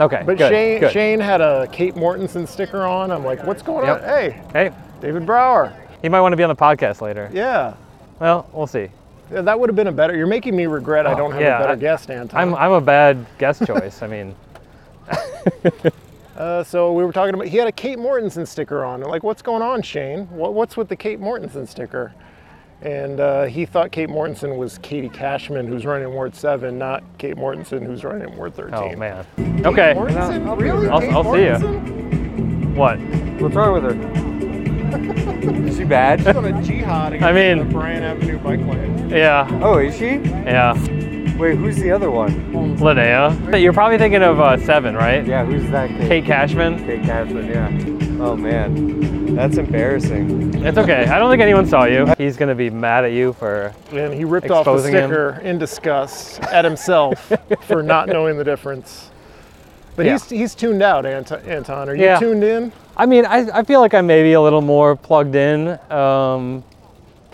Okay, 0.00 0.22
But 0.24 0.38
good, 0.38 0.48
Shane 0.50 0.80
good. 0.80 0.92
Shane 0.92 1.18
had 1.20 1.40
a 1.40 1.66
Kate 1.72 1.94
Mortensen 1.96 2.46
sticker 2.46 2.82
on. 2.82 3.10
I'm 3.10 3.24
like, 3.24 3.42
what's 3.44 3.62
going 3.62 3.84
Yep. 3.86 4.02
on? 4.02 4.08
Hey, 4.08 4.42
Hey, 4.52 4.70
David 5.00 5.26
Brower. 5.26 5.72
He 6.02 6.08
might 6.08 6.20
want 6.20 6.32
to 6.32 6.36
be 6.36 6.42
on 6.42 6.48
the 6.50 6.56
podcast 6.56 7.00
later. 7.00 7.30
Yeah. 7.32 7.74
Well, 8.20 8.48
we'll 8.52 8.66
see. 8.66 8.88
Yeah, 9.32 9.42
that 9.42 9.58
would 9.60 9.68
have 9.68 9.76
been 9.76 9.86
a 9.88 9.92
better. 9.92 10.16
You're 10.16 10.26
making 10.26 10.56
me 10.56 10.66
regret 10.66 11.06
I 11.06 11.14
don't 11.14 11.32
have 11.32 11.40
Oh, 11.40 11.44
yeah, 11.44 11.56
a 11.56 11.60
better 11.60 11.72
I- 11.72 11.76
guest, 11.76 12.10
Anton. 12.10 12.38
I'm 12.40 12.54
I'm 12.54 12.72
a 12.72 12.80
bad 12.80 13.26
guest 13.38 13.66
choice. 13.66 14.02
I 14.02 14.06
mean, 14.06 14.34
Uh, 16.36 16.62
so 16.62 16.92
we 16.92 17.04
were 17.04 17.10
talking 17.10 17.34
about. 17.34 17.48
He 17.48 17.56
had 17.56 17.66
a 17.66 17.72
Kate 17.72 17.98
Mortensen 17.98 18.46
sticker 18.46 18.84
on. 18.84 19.00
Like, 19.00 19.24
what's 19.24 19.42
going 19.42 19.60
on, 19.60 19.82
Shane? 19.82 20.26
What, 20.30 20.54
what's 20.54 20.76
with 20.76 20.88
the 20.88 20.94
Kate 20.94 21.20
Mortensen 21.20 21.66
sticker? 21.66 22.12
And 22.80 23.18
uh, 23.18 23.46
he 23.46 23.66
thought 23.66 23.90
Kate 23.90 24.08
Mortensen 24.08 24.56
was 24.56 24.78
Katie 24.78 25.08
Cashman, 25.08 25.66
who's 25.66 25.84
running 25.84 26.12
Ward 26.12 26.36
Seven, 26.36 26.78
not 26.78 27.02
Kate 27.18 27.34
Mortensen, 27.34 27.84
who's 27.84 28.04
running 28.04 28.36
Ward 28.36 28.54
Thirteen. 28.54 28.94
oh 28.94 28.96
man. 28.96 29.26
Okay. 29.66 29.94
Mortensen, 29.96 30.60
really? 30.60 30.88
I'll- 30.88 31.00
Kate 31.00 31.12
I'll 31.12 31.24
see 31.34 31.44
ya. 31.44 31.58
Mortensen? 31.58 32.74
What? 32.76 33.00
What's 33.42 33.56
wrong 33.56 33.72
with 33.82 33.82
her? 33.96 34.27
Is 34.94 35.76
she 35.76 35.84
bad? 35.84 36.20
She's 36.20 36.28
on 36.28 36.44
a 36.44 36.62
jihad 36.62 37.12
against 37.14 37.26
I 37.28 37.32
mean- 37.32 37.58
the 37.58 37.64
Bryant 37.72 38.04
Avenue 38.04 38.38
bike 38.38 38.60
lane. 38.60 39.10
Yeah. 39.10 39.48
Oh, 39.62 39.78
is 39.78 39.96
she? 39.96 40.16
Yeah. 40.16 40.72
Wait, 41.36 41.56
who's 41.56 41.76
the 41.76 41.90
other 41.90 42.10
one? 42.10 42.76
Linea. 42.78 43.30
You're 43.56 43.72
probably 43.72 43.96
thinking 43.98 44.22
of 44.22 44.40
uh, 44.40 44.56
Seven, 44.58 44.94
right? 44.96 45.24
Yeah, 45.26 45.44
who's 45.44 45.70
that 45.70 45.88
kid? 45.88 46.08
Kate 46.08 46.24
Cashman. 46.24 46.78
Kate 46.84 47.02
Cashman, 47.02 47.46
yeah. 47.46 47.68
Oh 48.20 48.34
man, 48.36 49.36
that's 49.36 49.58
embarrassing. 49.58 50.52
It's 50.64 50.76
okay. 50.76 51.04
I 51.06 51.20
don't 51.20 51.30
think 51.30 51.40
anyone 51.40 51.64
saw 51.66 51.84
you. 51.84 52.12
He's 52.18 52.36
gonna 52.36 52.56
be 52.56 52.68
mad 52.70 53.04
at 53.04 53.12
you 53.12 53.32
for. 53.34 53.72
And 53.92 54.12
he 54.12 54.24
ripped 54.24 54.50
off 54.50 54.64
the 54.64 54.72
Exposing 54.72 54.94
him. 54.94 55.04
sticker 55.10 55.40
in 55.44 55.58
disgust 55.58 56.40
at 56.42 56.64
himself 56.64 57.32
for 57.60 57.80
not 57.84 58.08
knowing 58.08 58.36
the 58.36 58.42
difference. 58.42 59.12
But 59.98 60.06
Yeah. 60.06 60.12
he's 60.12 60.30
he's 60.30 60.54
tuned 60.54 60.80
out, 60.80 61.04
Ant- 61.04 61.32
Anton. 61.44 61.88
Are 61.88 61.94
you 61.96 62.04
Yeah. 62.04 62.20
tuned 62.20 62.44
in? 62.44 62.70
I 62.96 63.04
mean, 63.04 63.26
I, 63.26 63.48
I 63.52 63.62
feel 63.64 63.80
like 63.80 63.94
I'm 63.94 64.06
maybe 64.06 64.34
a 64.34 64.40
little 64.40 64.60
more 64.60 64.94
plugged 64.94 65.34
in. 65.34 65.76
Um, 65.90 66.62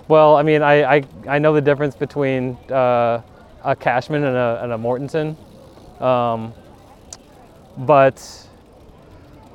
well, 0.09 0.35
I 0.37 0.43
mean, 0.43 0.63
I, 0.63 0.97
I, 0.97 1.03
I 1.29 1.39
know 1.39 1.53
the 1.53 1.61
difference 1.61 1.95
between 1.95 2.57
uh, 2.73 3.21
a 3.63 3.77
Cashman 3.77 4.25
and 4.25 4.35
a, 4.35 4.61
and 4.63 4.73
a 4.73 4.79
Mortensen. 4.79 5.37
Um, 6.01 6.55
but 7.77 8.19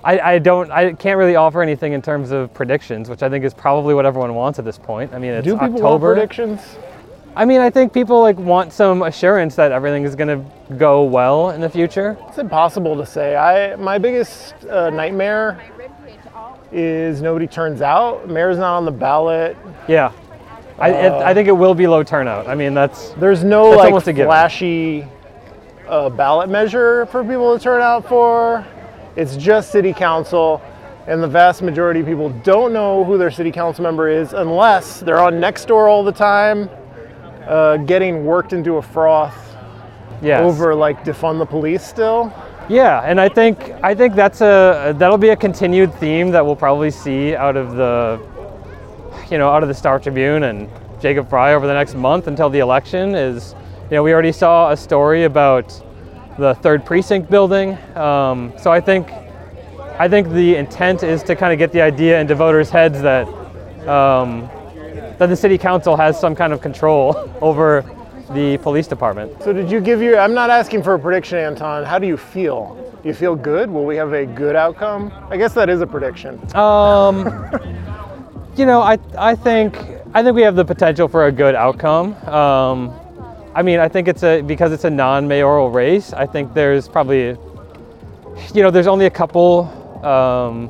I, 0.04 0.20
I 0.20 0.40
don't, 0.40 0.70
I 0.72 0.94
can't 0.94 1.18
really 1.18 1.36
offer 1.36 1.64
anything 1.64 1.94
in 1.94 2.04
terms 2.04 2.30
of 2.30 2.54
predictions, 2.54 3.10
which 3.10 3.24
I 3.24 3.30
think 3.30 3.44
is 3.44 3.56
probably 3.56 3.96
what 3.96 4.06
everyone 4.06 4.36
wants 4.36 4.60
at 4.60 4.66
this 4.66 4.78
point. 4.78 5.14
I 5.16 5.18
mean, 5.20 5.32
it's 5.32 5.46
Do 5.46 5.54
people 5.54 5.68
want 5.70 5.76
October. 5.84 6.14
predictions? 6.14 6.62
I 7.36 7.46
mean, 7.46 7.62
I 7.62 7.70
think 7.70 7.94
people 7.94 8.22
like 8.22 8.38
want 8.38 8.74
some 8.74 9.02
assurance 9.04 9.56
that 9.56 9.72
everything 9.72 10.04
is 10.04 10.16
going 10.16 10.28
to 10.28 10.76
go 10.76 11.04
well 11.04 11.52
in 11.52 11.62
the 11.62 11.70
future. 11.70 12.18
It's 12.28 12.38
impossible 12.38 12.98
to 12.98 13.06
say. 13.06 13.36
I 13.36 13.76
my 13.76 13.98
biggest 13.98 14.56
uh, 14.66 14.90
nightmare 14.90 15.62
is 16.72 17.22
nobody 17.22 17.48
turns 17.48 17.82
out. 17.82 18.28
Mayor's 18.28 18.58
not 18.58 18.78
on 18.78 18.86
the 18.86 18.92
ballot. 18.92 19.58
Yeah. 19.88 20.12
I, 20.78 20.92
it, 20.92 21.12
I 21.12 21.34
think 21.34 21.48
it 21.50 21.54
will 21.54 21.74
be 21.76 21.88
low 21.88 22.04
turnout. 22.04 22.48
I 22.48 22.56
mean, 22.56 22.74
that's 22.74 23.10
There's 23.12 23.44
no 23.44 23.70
That's 23.72 23.78
like 23.80 23.86
almost 23.88 24.08
a 24.08 24.14
given. 24.14 24.28
flashy 24.28 25.06
uh, 25.90 26.10
ballot 26.10 26.50
measure 26.50 27.06
for 27.08 27.24
people 27.24 27.58
to 27.58 27.62
turn 27.62 27.82
out 27.82 28.08
for. 28.08 28.66
It's 29.18 29.36
just 29.36 29.72
city 29.72 29.92
council, 29.92 30.62
and 31.08 31.22
the 31.22 31.28
vast 31.28 31.62
majority 31.62 32.00
of 32.00 32.06
people 32.06 32.30
don't 32.44 32.72
know 32.72 33.04
who 33.04 33.18
their 33.18 33.32
city 33.32 33.52
council 33.52 33.84
member 33.84 34.08
is 34.08 34.32
unless 34.32 35.02
they're 35.02 35.20
on 35.20 35.40
next 35.40 35.66
door 35.66 35.90
all 35.90 36.04
the 36.04 36.14
time, 36.14 36.70
uh, 37.50 37.78
getting 37.78 38.26
worked 38.26 38.54
into 38.54 38.78
a 38.78 38.82
froth 38.82 39.56
yes. 40.22 40.42
over 40.42 40.76
like 40.76 41.04
defund 41.04 41.40
the 41.40 41.46
police 41.46 41.84
still. 41.84 42.34
Yeah, 42.70 43.02
and 43.04 43.20
I 43.20 43.30
think 43.30 43.72
I 43.84 43.96
think 43.96 44.14
that's 44.14 44.42
a 44.42 44.94
that'll 44.98 45.18
be 45.18 45.30
a 45.30 45.36
continued 45.36 45.94
theme 45.96 46.30
that 46.32 46.46
we'll 46.46 46.56
probably 46.56 46.92
see 46.92 47.36
out 47.36 47.58
of 47.58 47.76
the 47.76 48.22
you 49.32 49.40
know 49.40 49.50
out 49.50 49.64
of 49.64 49.70
the 49.70 49.76
Star 49.76 50.00
Tribune 50.00 50.44
and 50.44 50.70
Jacob 51.02 51.30
Fry 51.30 51.54
over 51.54 51.66
the 51.66 51.74
next 51.74 51.96
month 51.96 52.28
until 52.28 52.50
the 52.50 52.60
election 52.60 53.16
is 53.16 53.56
you 53.90 53.96
know 53.96 54.04
we 54.04 54.14
already 54.14 54.32
saw 54.32 54.72
a 54.72 54.78
story 54.78 55.24
about 55.24 55.68
the 56.38 56.54
third 56.56 56.86
precinct 56.86 57.30
building 57.30 57.76
um, 57.98 58.54
so 58.60 58.72
I 58.72 58.80
think 58.80 59.10
I 59.98 60.08
think 60.08 60.30
the 60.30 60.56
intent 60.56 61.02
is 61.02 61.24
to 61.24 61.36
kind 61.36 61.52
of 61.52 61.58
get 61.60 61.72
the 61.72 61.82
idea 61.82 62.22
into 62.22 62.36
voters' 62.36 62.70
heads 62.70 63.02
that 63.02 63.28
um, 63.88 64.50
that 65.20 65.28
the 65.28 65.36
city 65.36 65.58
council 65.58 65.96
has 65.96 66.20
some 66.20 66.34
kind 66.34 66.52
of 66.52 66.62
control 66.62 67.30
over 67.42 67.86
the 68.32 68.58
police 68.60 68.88
department. 68.88 69.44
So 69.44 69.54
did 69.54 69.70
you 69.70 69.80
give 69.80 70.02
your? 70.02 70.20
I'm 70.20 70.34
not 70.34 70.50
asking 70.50 70.84
for 70.84 70.96
a 70.96 71.00
prediction, 71.00 71.38
Anton. 71.38 71.84
How 71.84 72.00
do 72.00 72.08
you 72.08 72.18
feel? 72.18 72.76
Do 73.02 73.08
you 73.08 73.14
feel 73.14 73.36
good? 73.36 73.70
Will 73.70 73.86
we 73.86 73.96
have 73.96 74.14
a 74.14 74.26
good 74.26 74.56
outcome? 74.56 75.12
I 75.30 75.38
guess 75.38 75.54
that 75.54 75.70
is 75.70 75.82
a 75.82 75.88
prediction. 75.88 76.40
Um, 76.56 77.26
you 78.56 78.66
know, 78.66 78.82
I 78.82 78.98
I 79.18 79.36
think 79.36 79.78
I 80.14 80.24
think 80.24 80.36
we 80.36 80.42
have 80.42 80.56
the 80.56 80.66
potential 80.66 81.08
for 81.08 81.28
a 81.28 81.32
good 81.32 81.56
outcome. 81.56 82.14
Um, 82.28 82.94
I 83.56 83.62
mean, 83.62 83.80
I 83.80 83.88
think 83.88 84.08
it's 84.08 84.24
a 84.24 84.42
because 84.42 84.72
it's 84.72 84.86
a 84.86 84.90
non-mayoral 84.90 85.72
race. 85.72 86.14
I 86.14 86.26
think 86.26 86.54
there's 86.54 86.88
probably, 86.88 87.36
you 88.54 88.64
know, 88.64 88.70
there's 88.70 88.88
only 88.88 89.06
a 89.06 89.10
couple 89.10 89.66
um, 90.06 90.70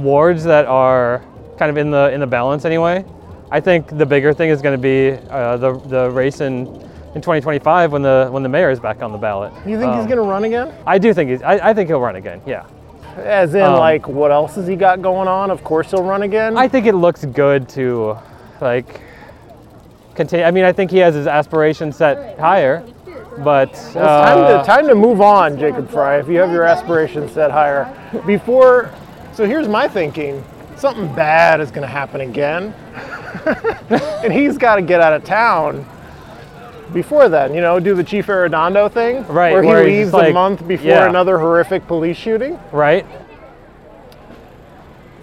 wards 0.00 0.44
that 0.44 0.66
are 0.66 1.22
kind 1.58 1.70
of 1.70 1.76
in 1.76 1.90
the 1.90 2.10
in 2.12 2.20
the 2.20 2.26
balance 2.26 2.64
anyway. 2.64 3.04
I 3.50 3.60
think 3.60 3.96
the 3.96 4.06
bigger 4.06 4.32
thing 4.32 4.50
is 4.50 4.60
going 4.62 4.74
to 4.76 4.82
be 4.82 5.12
uh, 5.30 5.56
the 5.56 5.72
the 5.88 6.10
race 6.10 6.40
in 6.40 6.66
in 7.14 7.20
2025 7.20 7.92
when 7.92 8.02
the 8.02 8.28
when 8.30 8.42
the 8.42 8.48
mayor 8.48 8.70
is 8.70 8.80
back 8.80 9.02
on 9.02 9.12
the 9.12 9.18
ballot. 9.18 9.52
You 9.66 9.78
think 9.78 9.92
he's 9.94 10.02
Um, 10.02 10.06
going 10.08 10.16
to 10.18 10.22
run 10.28 10.44
again? 10.44 10.72
I 10.86 10.98
do 10.98 11.14
think 11.14 11.30
he's. 11.30 11.42
I, 11.42 11.70
I 11.70 11.74
think 11.74 11.88
he'll 11.88 12.00
run 12.00 12.16
again. 12.16 12.40
Yeah. 12.46 12.64
As 13.16 13.54
in, 13.54 13.62
Um, 13.62 13.78
like, 13.78 14.08
what 14.08 14.32
else 14.32 14.56
has 14.56 14.66
he 14.66 14.74
got 14.74 15.00
going 15.00 15.28
on? 15.28 15.52
Of 15.52 15.62
course 15.62 15.90
he'll 15.92 16.02
run 16.02 16.22
again. 16.22 16.56
I 16.56 16.66
think 16.66 16.86
it 16.86 16.96
looks 16.96 17.24
good 17.24 17.68
to, 17.70 18.16
like, 18.60 19.00
continue. 20.16 20.44
I 20.44 20.50
mean, 20.50 20.64
I 20.64 20.72
think 20.72 20.90
he 20.90 20.98
has 20.98 21.14
his 21.14 21.28
aspirations 21.28 21.94
set 21.94 22.36
higher, 22.40 22.82
but 23.38 23.44
Well, 23.44 23.62
it's 23.68 23.92
time, 23.92 24.38
uh, 24.38 24.58
to, 24.58 24.66
time 24.66 24.88
to 24.88 24.96
move 24.96 25.20
on, 25.20 25.56
Jacob 25.56 25.88
Fry, 25.90 26.18
if 26.18 26.26
you 26.28 26.38
have 26.38 26.50
your 26.50 26.64
aspirations 26.64 27.30
set 27.30 27.52
higher. 27.52 27.86
Before, 28.26 28.90
so 29.32 29.46
here's 29.46 29.68
my 29.68 29.86
thinking 29.86 30.42
something 30.76 31.12
bad 31.14 31.60
is 31.60 31.70
going 31.70 31.82
to 31.82 31.88
happen 31.88 32.20
again. 32.20 32.72
and 34.24 34.32
he's 34.32 34.58
got 34.58 34.76
to 34.76 34.82
get 34.82 35.00
out 35.00 35.12
of 35.12 35.24
town 35.24 35.86
before 36.92 37.28
then, 37.28 37.54
you 37.54 37.60
know, 37.60 37.80
do 37.80 37.94
the 37.94 38.04
Chief 38.04 38.26
Arredondo 38.26 38.90
thing. 38.90 39.26
Right, 39.26 39.52
Where 39.52 39.62
he 39.62 39.68
where 39.68 39.84
leaves 39.84 40.12
just 40.12 40.24
a 40.24 40.32
month 40.32 40.66
before 40.66 40.86
yeah. 40.86 41.08
another 41.08 41.38
horrific 41.38 41.86
police 41.86 42.16
shooting. 42.16 42.58
right? 42.72 43.06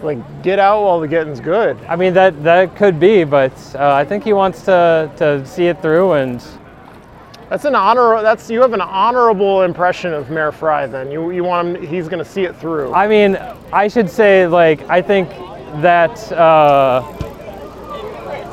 Like, 0.02 0.42
get 0.42 0.58
out 0.58 0.82
while 0.82 1.00
the 1.00 1.06
getting's 1.06 1.40
good. 1.40 1.78
I 1.88 1.94
mean, 1.94 2.12
that 2.14 2.42
that 2.42 2.74
could 2.74 2.98
be, 2.98 3.22
but 3.22 3.52
uh, 3.76 3.94
I 3.94 4.04
think 4.04 4.24
he 4.24 4.32
wants 4.32 4.62
to 4.64 5.10
to 5.16 5.46
see 5.46 5.66
it 5.66 5.80
through 5.80 6.12
and. 6.12 6.44
That's 7.52 7.66
an 7.66 7.74
honor. 7.74 8.22
That's 8.22 8.48
you 8.48 8.62
have 8.62 8.72
an 8.72 8.80
honorable 8.80 9.60
impression 9.60 10.14
of 10.14 10.30
Mayor 10.30 10.52
Fry. 10.52 10.86
Then 10.86 11.10
you 11.10 11.32
you 11.32 11.44
want 11.44 11.76
him. 11.76 11.86
He's 11.86 12.08
going 12.08 12.18
to 12.18 12.24
see 12.24 12.44
it 12.44 12.56
through. 12.56 12.94
I 12.94 13.06
mean, 13.06 13.36
I 13.70 13.88
should 13.88 14.08
say 14.08 14.46
like 14.46 14.80
I 14.88 15.02
think 15.02 15.28
that 15.82 16.32
uh, 16.32 17.02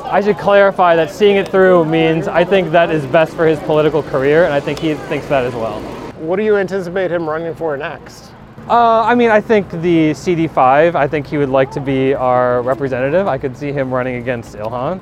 I 0.04 0.20
should 0.20 0.36
clarify 0.36 0.96
that 0.96 1.10
seeing 1.10 1.36
it 1.36 1.48
through 1.48 1.86
means 1.86 2.28
I 2.28 2.44
think 2.44 2.72
that 2.72 2.90
is 2.90 3.06
best 3.06 3.32
for 3.32 3.46
his 3.46 3.58
political 3.60 4.02
career, 4.02 4.44
and 4.44 4.52
I 4.52 4.60
think 4.60 4.78
he 4.78 4.92
thinks 4.92 5.26
that 5.28 5.46
as 5.46 5.54
well. 5.54 5.80
What 6.18 6.36
do 6.36 6.42
you 6.42 6.58
anticipate 6.58 7.10
him 7.10 7.26
running 7.26 7.54
for 7.54 7.74
next? 7.78 8.32
Uh, 8.68 9.00
I 9.00 9.14
mean, 9.14 9.30
I 9.30 9.40
think 9.40 9.70
the 9.70 10.10
CD5. 10.10 10.94
I 10.94 11.08
think 11.08 11.26
he 11.26 11.38
would 11.38 11.48
like 11.48 11.70
to 11.70 11.80
be 11.80 12.12
our 12.12 12.60
representative. 12.60 13.26
I 13.28 13.38
could 13.38 13.56
see 13.56 13.72
him 13.72 13.94
running 13.94 14.16
against 14.16 14.56
Ilhan. 14.56 15.00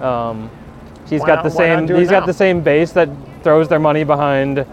Um, 0.00 0.50
he's 1.10 1.20
Why 1.20 1.26
got 1.26 1.34
not- 1.36 1.44
the 1.44 1.50
same. 1.50 1.88
He's 1.88 2.08
got 2.10 2.26
the 2.26 2.32
same 2.32 2.60
base 2.62 2.92
that 2.92 3.08
throws 3.42 3.68
their 3.68 3.78
money 3.80 4.04
behind 4.04 4.64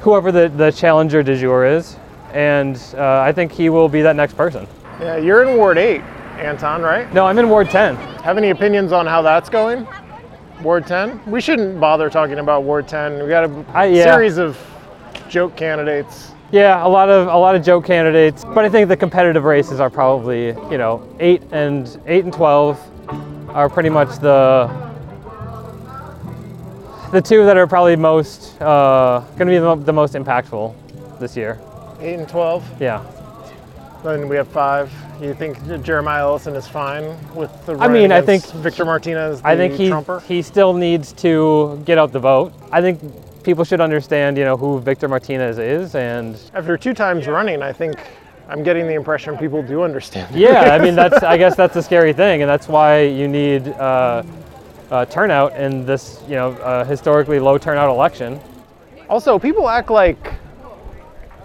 whoever 0.00 0.32
the, 0.32 0.48
the 0.48 0.70
challenger 0.72 1.22
de 1.22 1.36
jour 1.36 1.64
is, 1.66 1.96
and 2.32 2.76
uh, 2.96 3.20
I 3.20 3.32
think 3.32 3.52
he 3.52 3.68
will 3.68 3.88
be 3.88 4.02
that 4.02 4.16
next 4.16 4.34
person. 4.36 4.66
Yeah, 5.00 5.16
you're 5.16 5.42
in 5.44 5.56
Ward 5.56 5.78
8, 5.78 6.00
Anton, 6.38 6.82
right? 6.82 7.12
No, 7.12 7.26
I'm 7.26 7.38
in 7.38 7.48
Ward 7.48 7.68
10. 7.70 7.96
Have 8.22 8.36
any 8.38 8.50
opinions 8.50 8.92
on 8.92 9.06
how 9.06 9.22
that's 9.22 9.48
going? 9.48 9.86
Ward 10.62 10.86
10? 10.86 11.20
We 11.30 11.40
shouldn't 11.40 11.78
bother 11.80 12.10
talking 12.10 12.38
about 12.38 12.64
Ward 12.64 12.88
10. 12.88 13.22
We 13.22 13.28
got 13.28 13.44
a 13.48 13.64
I- 13.74 13.86
yeah. 13.86 14.04
series 14.04 14.38
of 14.38 14.58
joke 15.28 15.56
candidates. 15.56 16.32
Yeah, 16.50 16.84
a 16.84 16.88
lot 16.88 17.10
of 17.10 17.26
a 17.28 17.36
lot 17.36 17.54
of 17.56 17.62
joke 17.62 17.84
candidates, 17.84 18.42
but 18.42 18.64
I 18.64 18.70
think 18.70 18.88
the 18.88 18.96
competitive 18.96 19.44
races 19.44 19.80
are 19.80 19.90
probably 19.90 20.46
you 20.70 20.78
know 20.78 21.06
eight 21.20 21.42
and 21.52 22.00
eight 22.06 22.24
and 22.24 22.32
twelve 22.32 22.80
are 23.50 23.68
pretty 23.68 23.90
much 23.90 24.18
the 24.20 24.66
the 27.12 27.22
two 27.22 27.44
that 27.44 27.56
are 27.56 27.66
probably 27.66 27.96
most 27.96 28.60
uh, 28.60 29.20
going 29.36 29.46
to 29.48 29.54
be 29.54 29.58
the, 29.58 29.74
the 29.76 29.92
most 29.92 30.14
impactful 30.14 30.74
this 31.18 31.36
year. 31.36 31.58
8 32.00 32.14
and 32.14 32.28
12. 32.28 32.80
Yeah, 32.80 33.04
Then 34.04 34.28
we 34.28 34.36
have 34.36 34.48
5. 34.48 34.92
You 35.20 35.34
think 35.34 35.58
Jeremiah 35.82 36.22
Ellison 36.22 36.54
is 36.54 36.68
fine 36.68 37.04
with 37.34 37.50
the 37.66 37.76
I 37.78 37.88
mean, 37.88 38.12
I 38.12 38.20
think 38.20 38.44
Victor 38.52 38.84
Martinez, 38.84 39.42
the 39.42 39.48
I 39.48 39.56
think 39.56 39.74
he 39.74 39.88
Trumper? 39.88 40.20
he 40.20 40.42
still 40.42 40.72
needs 40.72 41.12
to 41.14 41.82
get 41.84 41.98
out 41.98 42.12
the 42.12 42.20
vote. 42.20 42.52
I 42.70 42.80
think 42.80 43.00
people 43.42 43.64
should 43.64 43.80
understand, 43.80 44.38
you 44.38 44.44
know, 44.44 44.56
who 44.56 44.78
Victor 44.78 45.08
Martinez 45.08 45.58
is, 45.58 45.96
and 45.96 46.38
After 46.54 46.76
two 46.76 46.94
times 46.94 47.26
running, 47.26 47.62
I 47.62 47.72
think 47.72 47.96
I'm 48.48 48.62
getting 48.62 48.86
the 48.86 48.94
impression 48.94 49.36
people 49.36 49.60
do 49.60 49.82
understand. 49.82 50.32
yeah, 50.36 50.70
I 50.72 50.78
mean 50.78 50.94
that's 51.02 51.24
I 51.24 51.36
guess 51.36 51.56
that's 51.56 51.74
a 51.74 51.82
scary 51.82 52.12
thing, 52.12 52.42
and 52.42 52.48
that's 52.48 52.68
why 52.68 53.00
you 53.00 53.26
need 53.26 53.66
uh, 53.66 54.22
uh, 54.90 55.04
turnout 55.06 55.54
in 55.56 55.84
this, 55.84 56.22
you 56.26 56.34
know, 56.34 56.52
uh, 56.52 56.84
historically 56.84 57.38
low 57.38 57.58
turnout 57.58 57.88
election. 57.90 58.40
Also, 59.08 59.38
people 59.38 59.68
act 59.68 59.90
like 59.90 60.34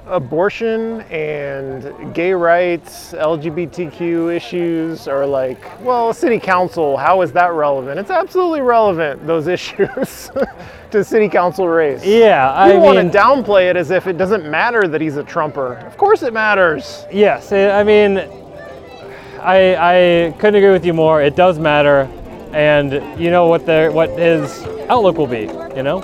abortion 0.08 1.00
and 1.04 2.14
gay 2.14 2.34
rights, 2.34 3.14
LGBTQ 3.14 4.36
issues 4.36 5.08
are 5.08 5.26
like, 5.26 5.60
well, 5.82 6.14
city 6.14 6.40
council, 6.40 6.98
how 6.98 7.22
is 7.22 7.32
that 7.32 7.54
relevant? 7.54 7.98
It's 8.00 8.12
absolutely 8.12 8.60
relevant, 8.62 9.26
those 9.26 9.48
issues, 9.58 10.30
to 10.92 11.04
city 11.06 11.30
council 11.30 11.70
race. 11.70 12.06
Yeah, 12.06 12.52
I 12.54 12.68
People 12.72 12.88
mean, 12.88 12.96
want 12.96 13.12
to 13.14 13.18
downplay 13.18 13.70
it 13.70 13.78
as 13.78 13.92
if 13.92 14.06
it 14.08 14.18
doesn't 14.18 14.50
matter 14.50 14.88
that 14.90 15.00
he's 15.00 15.16
a 15.16 15.24
Trumper. 15.24 15.76
Of 15.78 15.96
course 15.98 16.22
it 16.22 16.34
matters. 16.34 17.06
yes, 17.12 17.54
I 17.54 17.80
I 17.80 17.84
mean, 17.86 18.18
I 19.42 19.76
I 19.76 20.32
couldn't 20.38 20.56
agree 20.56 20.72
with 20.72 20.86
you 20.86 20.94
more. 20.94 21.22
It 21.22 21.38
does 21.38 21.60
matter, 21.60 22.10
and 22.54 23.20
you 23.20 23.32
know 23.32 23.48
what 23.48 23.66
their 23.66 23.92
what 23.92 24.10
his 24.12 24.64
outlook 24.90 25.18
will 25.18 25.28
be. 25.28 25.42
You 25.76 25.84
know. 25.84 26.02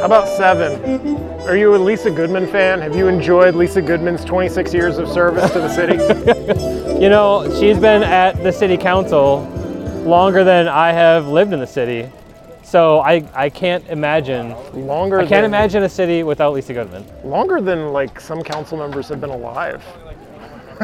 How 0.00 0.04
about 0.04 0.28
seven? 0.28 1.16
Are 1.48 1.56
you 1.56 1.74
a 1.74 1.78
Lisa 1.78 2.10
Goodman 2.10 2.46
fan? 2.46 2.80
Have 2.80 2.94
you 2.94 3.08
enjoyed 3.08 3.54
Lisa 3.54 3.80
Goodman's 3.80 4.24
26 4.24 4.74
years 4.74 4.98
of 4.98 5.08
service 5.08 5.50
to 5.52 5.60
the 5.60 5.68
city? 5.68 6.76
You 6.96 7.10
know, 7.10 7.44
she's 7.60 7.78
been 7.78 8.02
at 8.02 8.42
the 8.42 8.50
city 8.50 8.78
council 8.78 9.42
longer 10.06 10.44
than 10.44 10.66
I 10.66 10.92
have 10.92 11.28
lived 11.28 11.52
in 11.52 11.60
the 11.60 11.66
city. 11.66 12.10
So 12.62 13.00
I, 13.00 13.22
I 13.34 13.50
can't 13.50 13.86
imagine 13.88 14.54
Longer 14.86 15.18
I 15.18 15.26
can't 15.26 15.42
than, 15.42 15.44
imagine 15.44 15.82
a 15.82 15.90
city 15.90 16.22
without 16.22 16.54
Lisa 16.54 16.72
Goodman. 16.72 17.04
Longer 17.22 17.60
than 17.60 17.92
like 17.92 18.18
some 18.18 18.42
council 18.42 18.78
members 18.78 19.08
have 19.08 19.20
been 19.20 19.28
alive. 19.28 19.84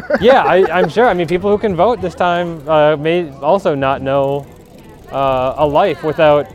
Yeah, 0.20 0.44
I, 0.44 0.64
I'm 0.70 0.88
sure. 0.88 1.06
I 1.06 1.14
mean, 1.14 1.26
people 1.26 1.50
who 1.50 1.58
can 1.58 1.74
vote 1.74 2.00
this 2.00 2.14
time 2.14 2.66
uh, 2.68 2.96
may 2.96 3.30
also 3.38 3.74
not 3.74 4.02
know 4.02 4.46
uh, 5.10 5.54
a 5.58 5.66
life 5.66 6.02
without 6.02 6.46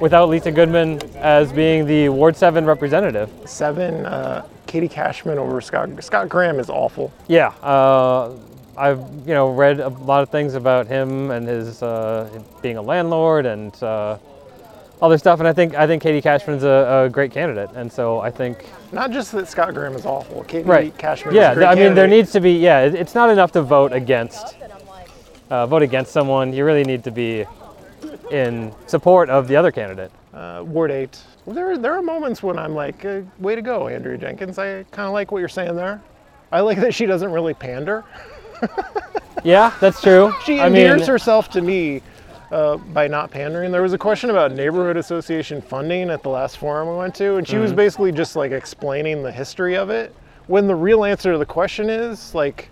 without 0.00 0.28
Lisa 0.28 0.50
Goodman 0.50 1.00
as 1.16 1.52
being 1.52 1.86
the 1.86 2.08
Ward 2.08 2.36
Seven 2.36 2.64
representative. 2.64 3.30
Seven, 3.44 4.06
uh, 4.06 4.46
Katie 4.66 4.88
Cashman 4.88 5.38
over 5.38 5.60
Scott. 5.60 5.90
Scott 6.02 6.28
Graham 6.28 6.58
is 6.58 6.70
awful. 6.70 7.12
Yeah, 7.28 7.48
uh, 7.62 8.36
I've 8.76 9.00
you 9.26 9.34
know 9.34 9.50
read 9.50 9.80
a 9.80 9.88
lot 9.88 10.22
of 10.22 10.30
things 10.30 10.54
about 10.54 10.86
him 10.86 11.30
and 11.30 11.46
his 11.46 11.82
uh, 11.82 12.42
being 12.62 12.76
a 12.76 12.82
landlord 12.82 13.46
and 13.46 13.74
uh, 13.82 14.18
other 15.02 15.18
stuff, 15.18 15.38
and 15.38 15.48
I 15.48 15.52
think 15.52 15.74
I 15.74 15.86
think 15.86 16.02
Katie 16.02 16.22
Cashman's 16.22 16.64
a, 16.64 17.04
a 17.06 17.10
great 17.10 17.32
candidate, 17.32 17.70
and 17.74 17.92
so 17.92 18.20
I 18.20 18.30
think 18.30 18.64
Not 18.92 19.10
just 19.12 19.32
that 19.32 19.48
Scott 19.48 19.74
Graham 19.74 19.94
is 19.94 20.04
awful. 20.06 20.42
Katie 20.44 20.64
right. 20.68 20.96
Cashman 20.98 21.34
yeah, 21.34 21.52
is 21.52 21.56
a 21.56 21.60
great 21.60 21.66
I 21.66 21.74
mean 21.74 21.94
there 21.94 22.08
needs 22.08 22.32
to 22.32 22.40
be 22.40 22.52
yeah. 22.52 22.80
It's 22.80 23.14
not 23.14 23.30
enough 23.30 23.52
to 23.52 23.62
vote 23.62 23.92
against 23.92 24.56
uh, 25.50 25.66
vote 25.66 25.82
against 25.82 26.12
someone. 26.12 26.52
You 26.52 26.64
really 26.64 26.84
need 26.84 27.04
to 27.04 27.10
be 27.10 27.44
in 28.30 28.72
support 28.86 29.28
of 29.30 29.48
the 29.48 29.56
other 29.56 29.72
candidate. 29.72 30.10
uh, 30.34 30.62
Ward 30.64 30.90
8. 30.90 31.18
There, 31.46 31.76
there 31.76 31.92
are 31.94 32.02
moments 32.02 32.42
when 32.42 32.58
I'm 32.58 32.74
like, 32.74 33.04
uh, 33.04 33.22
way 33.40 33.56
to 33.56 33.62
go, 33.62 33.88
Andrea 33.88 34.16
Jenkins. 34.16 34.58
I 34.58 34.84
kind 34.84 35.06
of 35.06 35.12
like 35.12 35.32
what 35.32 35.38
you're 35.40 35.48
saying 35.48 35.74
there. 35.74 36.00
I 36.52 36.60
like 36.60 36.78
that 36.80 36.94
she 36.94 37.06
doesn't 37.06 37.30
really 37.32 37.54
pander. 37.54 38.04
Yeah, 39.42 39.72
that's 39.80 40.00
true. 40.02 40.32
She 40.44 40.60
I 40.60 40.66
endears 40.68 41.00
mean, 41.00 41.08
herself 41.08 41.48
to 41.50 41.62
me 41.62 42.02
uh, 42.52 42.76
by 42.76 43.06
not 43.08 43.30
pandering. 43.30 43.70
There 43.72 43.82
was 43.82 43.92
a 43.92 43.98
question 43.98 44.30
about 44.30 44.52
neighborhood 44.52 44.96
association 44.96 45.62
funding 45.62 46.10
at 46.10 46.22
the 46.22 46.28
last 46.30 46.58
forum 46.58 46.88
we 46.88 46.96
went 46.96 47.14
to, 47.16 47.36
and 47.36 47.46
she 47.46 47.54
Mm-hmm. 47.54 47.62
was 47.62 47.72
basically 47.72 48.12
just 48.12 48.36
like 48.36 48.52
explaining 48.52 49.22
the 49.22 49.32
history 49.32 49.76
of 49.76 49.90
it. 49.90 50.14
When 50.46 50.66
the 50.66 50.74
real 50.74 51.04
answer 51.04 51.32
to 51.32 51.38
the 51.38 51.46
question 51.46 51.88
is 51.88 52.34
like, 52.34 52.70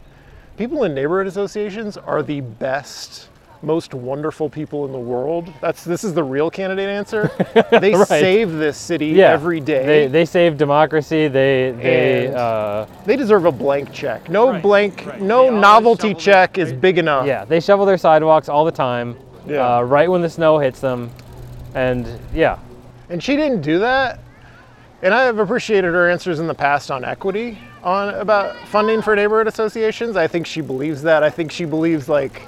people 0.57 0.83
in 0.85 0.95
neighborhood 0.95 1.29
associations 1.29 1.97
are 1.97 2.25
the 2.25 2.41
best, 2.41 3.29
most 3.63 3.95
wonderful 3.95 4.49
people 4.51 4.85
in 4.85 4.91
the 4.93 4.99
world. 4.99 5.53
That's 5.61 5.85
this 5.85 6.03
is 6.03 6.13
the 6.13 6.25
real 6.25 6.51
candidate 6.51 6.89
answer. 6.89 7.31
They 7.81 7.95
Right. 7.95 8.07
save 8.09 8.53
this 8.55 8.77
city 8.77 9.07
yeah, 9.09 9.31
every 9.33 9.61
day. 9.61 9.85
They 9.87 10.07
they 10.09 10.25
save 10.25 10.57
democracy. 10.57 11.29
They 11.29 11.73
they 11.81 12.35
uh, 12.35 12.87
They 13.05 13.15
deserve 13.17 13.45
a 13.45 13.53
blank 13.53 13.93
check. 13.93 14.29
No 14.29 14.51
Right, 14.51 14.63
blank, 14.63 15.05
right. 15.07 15.21
no 15.21 15.45
They 15.53 15.61
novelty 15.61 16.15
check 16.15 16.55
their- 16.55 16.67
is 16.67 16.73
big 16.73 16.99
enough. 16.99 17.27
Yeah, 17.27 17.45
they 17.45 17.61
shovel 17.61 17.87
their 17.87 17.99
sidewalks 17.99 18.49
all 18.49 18.65
the 18.65 18.73
time. 18.73 19.17
Yeah. 19.49 19.77
Uh, 19.79 19.83
right 19.83 20.11
when 20.11 20.23
the 20.23 20.31
snow 20.31 20.59
hits 20.59 20.81
them, 20.81 21.11
and 21.75 22.07
yeah, 22.35 22.59
And 23.11 23.23
she 23.23 23.37
didn't 23.37 23.63
do 23.63 23.79
that. 23.81 24.21
And 25.03 25.15
I 25.15 25.23
have 25.25 25.39
appreciated 25.39 25.95
her 25.95 26.11
answers 26.11 26.41
in 26.41 26.47
the 26.49 26.55
past 26.55 26.91
on 26.91 27.05
equity, 27.05 27.57
on 27.85 28.15
about 28.15 28.57
funding 28.69 29.01
for 29.01 29.15
neighborhood 29.15 29.47
associations. 29.47 30.17
I 30.17 30.27
think 30.27 30.45
she 30.47 30.61
believes 30.61 31.03
that. 31.03 31.23
I 31.23 31.31
think 31.31 31.53
she 31.53 31.65
believes 31.65 32.09
like 32.09 32.43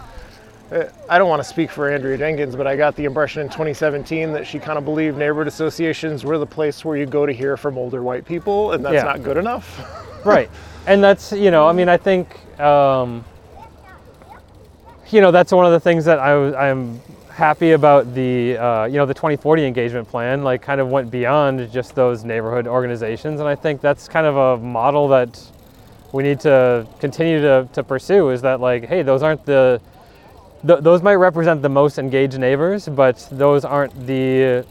uh, 0.72 0.84
I 1.08 1.18
don't 1.18 1.28
want 1.28 1.42
to 1.42 1.48
speak 1.48 1.70
for 1.70 1.90
Andrea 1.90 2.16
Jenkins, 2.18 2.54
but 2.56 2.66
I 2.66 2.76
got 2.76 2.94
the 2.96 3.04
impression 3.04 3.42
in 3.42 3.48
2017 3.48 4.32
that 4.32 4.46
she 4.46 4.58
kind 4.58 4.78
of 4.78 4.84
believed 4.84 5.16
neighborhood 5.18 5.46
associations 5.48 6.24
were 6.24 6.38
the 6.38 6.46
place 6.46 6.84
where 6.84 6.96
you 6.96 7.06
go 7.06 7.24
to 7.26 7.32
hear 7.32 7.56
from 7.56 7.76
older 7.78 8.02
white 8.02 8.24
people, 8.24 8.72
and 8.72 8.84
that's 8.84 8.94
Yeah. 8.94 9.02
not 9.04 9.22
good 9.22 9.36
enough. 9.36 9.80
right. 10.24 10.50
And 10.86 11.02
that's 11.02 11.32
you 11.32 11.50
know, 11.50 11.66
I 11.68 11.72
mean, 11.72 11.88
I 11.88 11.96
think 11.96 12.36
um, 12.60 13.24
you 15.12 15.20
know 15.20 15.30
that's 15.30 15.52
one 15.52 15.66
of 15.66 15.72
the 15.72 15.80
things 15.80 16.04
that 16.04 16.18
I, 16.18 16.68
I'm 16.68 17.00
happy 17.30 17.72
about 17.72 18.14
the 18.14 18.56
uh, 18.56 18.84
you 18.84 18.96
know 18.98 19.06
the 19.06 19.14
2040 19.14 19.66
engagement 19.66 20.08
plan. 20.08 20.42
Like, 20.44 20.62
kind 20.62 20.80
of 20.80 20.88
went 20.88 21.10
beyond 21.10 21.70
just 21.72 21.94
those 21.94 22.24
neighborhood 22.24 22.66
organizations, 22.66 23.40
and 23.40 23.48
I 23.48 23.54
think 23.54 23.80
that's 23.80 24.08
kind 24.08 24.26
of 24.26 24.36
a 24.36 24.62
model 24.62 25.08
that 25.08 25.42
we 26.12 26.22
need 26.22 26.40
to 26.40 26.86
continue 26.98 27.40
to, 27.40 27.68
to 27.72 27.82
pursue. 27.82 28.30
Is 28.30 28.42
that 28.42 28.60
like, 28.60 28.84
hey, 28.84 29.02
those 29.02 29.22
aren't 29.22 29.44
the 29.46 29.80
th- 30.66 30.80
those 30.80 31.02
might 31.02 31.14
represent 31.14 31.62
the 31.62 31.68
most 31.68 31.98
engaged 31.98 32.38
neighbors, 32.38 32.88
but 32.88 33.26
those 33.32 33.64
aren't 33.64 33.94
the 34.06 34.64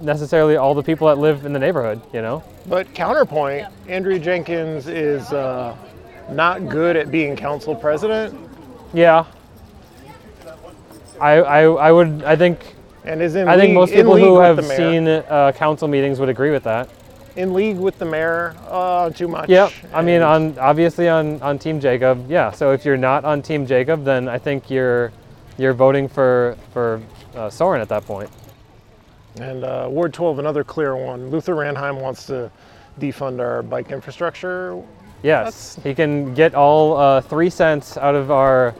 necessarily 0.00 0.56
all 0.56 0.74
the 0.74 0.82
people 0.82 1.06
that 1.08 1.18
live 1.18 1.44
in 1.44 1.52
the 1.52 1.58
neighborhood. 1.58 2.00
You 2.12 2.22
know. 2.22 2.44
But 2.66 2.94
counterpoint, 2.94 3.66
Andrea 3.88 4.18
Jenkins 4.18 4.86
is 4.86 5.32
uh, 5.32 5.76
not 6.30 6.68
good 6.68 6.96
at 6.96 7.10
being 7.10 7.34
council 7.34 7.74
president, 7.74 8.38
Yeah. 8.92 9.24
I, 11.20 11.32
I, 11.40 11.62
I 11.62 11.92
would 11.92 12.24
I 12.24 12.36
think 12.36 12.74
and 13.04 13.22
is 13.22 13.34
in 13.34 13.48
I 13.48 13.56
think 13.56 13.74
most 13.74 13.92
people 13.92 14.16
who 14.16 14.38
have 14.40 14.64
seen 14.64 15.06
uh, 15.08 15.52
council 15.54 15.88
meetings 15.88 16.18
would 16.20 16.28
agree 16.28 16.50
with 16.50 16.64
that. 16.64 16.88
in 17.36 17.54
league 17.54 17.78
with 17.78 17.98
the 17.98 18.04
mayor 18.04 18.54
uh, 18.68 19.08
too 19.10 19.28
much. 19.28 19.48
Yep. 19.48 19.72
I 19.94 20.02
mean, 20.02 20.20
on 20.20 20.58
obviously 20.58 21.08
on 21.08 21.40
on 21.42 21.58
Team 21.58 21.80
Jacob, 21.80 22.30
yeah. 22.30 22.50
So 22.50 22.72
if 22.72 22.84
you're 22.84 22.96
not 22.96 23.24
on 23.24 23.40
Team 23.42 23.66
Jacob, 23.66 24.04
then 24.04 24.28
I 24.28 24.38
think 24.38 24.68
you're 24.70 25.12
you're 25.58 25.72
voting 25.74 26.08
for 26.08 26.56
for 26.72 27.00
uh, 27.34 27.48
Soren 27.48 27.80
at 27.80 27.88
that 27.88 28.04
point. 28.04 28.30
And 29.40 29.62
uh, 29.64 29.86
Ward 29.88 30.12
12, 30.12 30.40
another 30.40 30.64
clear 30.64 30.96
one. 30.96 31.30
Luther 31.30 31.54
Ranheim 31.54 32.00
wants 32.00 32.26
to 32.26 32.50
defund 32.98 33.38
our 33.40 33.62
bike 33.62 33.92
infrastructure. 33.92 34.82
Yes, 35.22 35.78
he 35.84 35.94
can 35.94 36.34
get 36.34 36.54
all 36.54 36.96
uh, 36.96 37.20
three 37.20 37.48
cents 37.50 37.96
out 37.96 38.14
of 38.16 38.30
our 38.30 38.74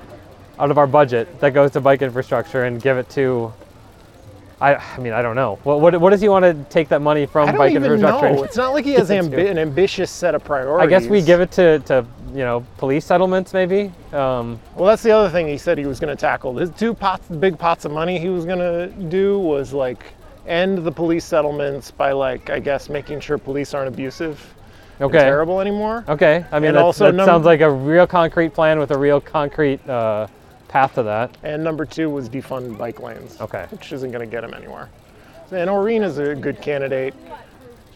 out 0.61 0.71
of 0.71 0.79
our 0.79 0.87
budget 0.87 1.41
that 1.41 1.55
goes 1.55 1.71
to 1.73 1.81
bike 1.81 2.03
infrastructure 2.03 2.65
and 2.65 2.81
give 2.81 2.99
it 2.99 3.09
to. 3.11 3.53
I, 4.61 4.75
I 4.75 4.99
mean, 4.99 5.15
I 5.15 5.23
don't 5.23 5.37
know. 5.37 5.59
What, 5.63 5.81
what, 5.81 5.99
what 5.99 6.11
does 6.11 6.21
he 6.21 6.29
want 6.29 6.45
to 6.45 6.53
take 6.69 6.91
that 6.91 7.01
money 7.01 7.25
from 7.25 7.49
I 7.49 7.53
don't 7.53 7.59
bike 7.59 7.71
even 7.71 7.83
infrastructure? 7.83 8.35
know. 8.35 8.43
It's 8.45 8.59
not 8.59 8.75
like 8.75 8.85
he 8.85 8.93
has 8.93 9.09
give 9.09 9.25
it 9.25 9.31
to? 9.31 9.37
ambi- 9.37 9.51
an 9.51 9.57
ambitious 9.59 10.11
set 10.11 10.35
of 10.35 10.45
priorities. 10.45 10.87
I 10.87 10.91
guess 11.01 11.09
we 11.09 11.23
give 11.23 11.41
it 11.41 11.51
to, 11.53 11.79
to 11.81 12.05
you 12.33 12.41
know 12.41 12.63
police 12.77 13.07
settlements 13.07 13.55
maybe. 13.55 13.91
Um, 14.13 14.61
Well, 14.77 14.85
that's 14.87 15.03
the 15.03 15.13
other 15.13 15.31
thing 15.31 15.49
he 15.49 15.57
said 15.57 15.79
he 15.79 15.87
was 15.87 15.99
going 15.99 16.15
to 16.15 16.21
tackle. 16.21 16.59
His 16.59 16.69
two 16.71 16.93
pots, 16.93 17.27
big 17.27 17.59
pots 17.59 17.87
of 17.87 17.93
money 17.93 18.19
he 18.19 18.29
was 18.29 18.45
going 18.45 18.59
to 18.59 18.89
do 19.09 19.39
was 19.39 19.73
like 19.73 20.05
end 20.47 20.79
the 20.85 20.93
police 20.93 21.25
settlements 21.25 21.91
by 21.91 22.13
like 22.13 22.51
I 22.51 22.59
guess 22.59 22.91
making 22.91 23.21
sure 23.21 23.39
police 23.39 23.73
aren't 23.73 23.89
abusive 23.89 24.39
and 24.99 25.07
okay. 25.09 25.21
terrible 25.21 25.63
anymore. 25.63 26.05
Okay. 26.07 26.45
I 26.53 26.61
mean, 26.61 26.69
And 26.71 26.77
also 26.77 27.07
that 27.07 27.15
num- 27.15 27.25
sounds 27.25 27.47
like 27.47 27.63
a 27.63 27.71
real 27.71 28.07
concrete 28.07 28.53
plan 28.53 28.79
with 28.79 28.91
a 28.91 28.99
real 28.99 29.23
concrete 29.23 29.81
uh, 29.89 30.27
path 30.71 30.95
to 30.95 31.03
that. 31.03 31.37
And 31.43 31.63
number 31.65 31.85
two 31.85 32.09
was 32.09 32.29
defund 32.29 32.79
bike 32.79 33.01
lanes. 33.01 33.41
Okay. 33.41 33.67
Which 33.71 33.93
isn't 33.93 34.13
going 34.13 34.27
to 34.27 34.31
get 34.31 34.45
him 34.45 34.55
anywhere. 34.55 34.89
And 35.51 35.69
Aurin 35.69 36.03
is 36.05 36.19
a 36.19 36.35
good 36.35 36.63
candidate. 36.63 37.13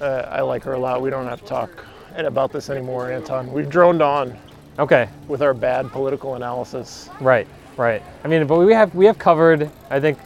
Uh, 0.01 0.27
I 0.29 0.41
like 0.41 0.65
her 0.65 0.73
a 0.73 0.79
lot. 0.79 1.01
We 1.01 1.09
don't 1.09 1.27
have 1.27 1.41
to 1.41 1.47
talk 1.47 1.87
about 2.17 2.53
this 2.53 2.69
anymore, 2.71 3.13
Anton. 3.13 3.51
We've 3.53 3.69
droned 3.69 4.03
on 4.03 4.37
Okay. 4.79 5.09
with 5.29 5.41
our 5.41 5.55
bad 5.55 5.91
political 5.93 6.35
analysis. 6.35 7.09
Right. 7.21 7.47
Right. 7.77 8.03
I 8.25 8.29
mean, 8.29 8.47
but 8.47 8.59
we 8.59 8.73
have 8.73 8.95
we 8.95 9.07
have 9.07 9.19
covered 9.19 9.71
I 9.91 10.01
think 10.01 10.19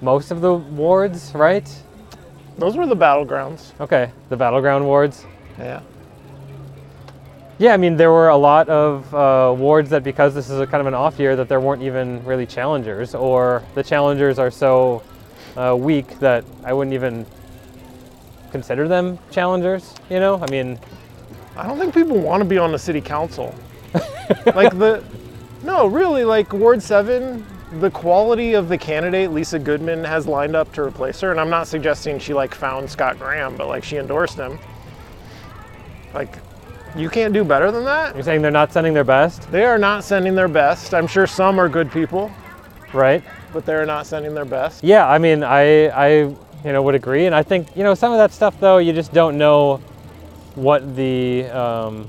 most 0.00 0.30
of 0.30 0.40
the 0.40 0.54
wards, 0.54 1.32
right? 1.34 1.68
Those 2.56 2.76
were 2.76 2.86
the 2.86 2.96
battlegrounds. 2.96 3.72
Okay. 3.80 4.10
The 4.30 4.36
battleground 4.36 4.84
wards. 4.86 5.26
Yeah. 5.58 5.80
Yeah, 7.60 7.74
I 7.74 7.76
mean, 7.76 7.98
there 7.98 8.10
were 8.10 8.30
a 8.30 8.36
lot 8.38 8.70
of 8.70 9.14
uh, 9.14 9.54
wards 9.54 9.90
that 9.90 10.02
because 10.02 10.34
this 10.34 10.48
is 10.48 10.60
a 10.60 10.66
kind 10.66 10.80
of 10.80 10.86
an 10.86 10.94
off 10.94 11.18
year, 11.18 11.36
that 11.36 11.46
there 11.46 11.60
weren't 11.60 11.82
even 11.82 12.24
really 12.24 12.46
challengers, 12.46 13.14
or 13.14 13.62
the 13.74 13.82
challengers 13.82 14.38
are 14.38 14.50
so 14.50 15.02
uh, 15.58 15.76
weak 15.78 16.18
that 16.20 16.42
I 16.64 16.72
wouldn't 16.72 16.94
even 16.94 17.26
consider 18.50 18.88
them 18.88 19.18
challengers. 19.30 19.94
You 20.08 20.20
know, 20.20 20.42
I 20.42 20.50
mean, 20.50 20.78
I 21.54 21.66
don't 21.66 21.78
think 21.78 21.92
people 21.92 22.18
want 22.18 22.42
to 22.42 22.48
be 22.48 22.56
on 22.56 22.72
the 22.72 22.78
city 22.78 23.02
council. 23.02 23.54
like 24.54 24.78
the, 24.78 25.04
no, 25.62 25.86
really, 25.86 26.24
like 26.24 26.54
Ward 26.54 26.82
7, 26.82 27.44
the 27.78 27.90
quality 27.90 28.54
of 28.54 28.70
the 28.70 28.78
candidate 28.78 29.32
Lisa 29.32 29.58
Goodman 29.58 30.02
has 30.02 30.26
lined 30.26 30.56
up 30.56 30.72
to 30.72 30.82
replace 30.82 31.20
her, 31.20 31.30
and 31.30 31.38
I'm 31.38 31.50
not 31.50 31.68
suggesting 31.68 32.20
she 32.20 32.32
like 32.32 32.54
found 32.54 32.90
Scott 32.90 33.18
Graham, 33.18 33.54
but 33.54 33.68
like 33.68 33.84
she 33.84 33.98
endorsed 33.98 34.38
him. 34.38 34.58
Like, 36.14 36.38
you 36.96 37.08
can't 37.08 37.32
do 37.32 37.44
better 37.44 37.70
than 37.70 37.84
that. 37.84 38.14
you're 38.14 38.24
saying 38.24 38.42
they're 38.42 38.50
not 38.50 38.72
sending 38.72 38.94
their 38.94 39.04
best, 39.04 39.50
They 39.50 39.64
are 39.64 39.78
not 39.78 40.04
sending 40.04 40.34
their 40.34 40.48
best. 40.48 40.94
I'm 40.94 41.06
sure 41.06 41.26
some 41.26 41.58
are 41.58 41.68
good 41.68 41.90
people, 41.92 42.30
right? 42.92 43.22
but 43.52 43.66
they're 43.66 43.86
not 43.86 44.06
sending 44.06 44.32
their 44.34 44.44
best. 44.44 44.84
Yeah, 44.84 45.08
I 45.08 45.18
mean, 45.18 45.42
I, 45.42 45.88
I, 45.88 46.08
you 46.18 46.36
know, 46.64 46.82
would 46.82 46.94
agree, 46.94 47.26
and 47.26 47.34
I 47.34 47.42
think 47.42 47.76
you 47.76 47.82
know 47.82 47.94
some 47.94 48.12
of 48.12 48.18
that 48.18 48.32
stuff 48.32 48.58
though, 48.60 48.78
you 48.78 48.92
just 48.92 49.12
don't 49.12 49.36
know 49.38 49.78
what 50.54 50.94
the 50.96 51.46
um, 51.46 52.08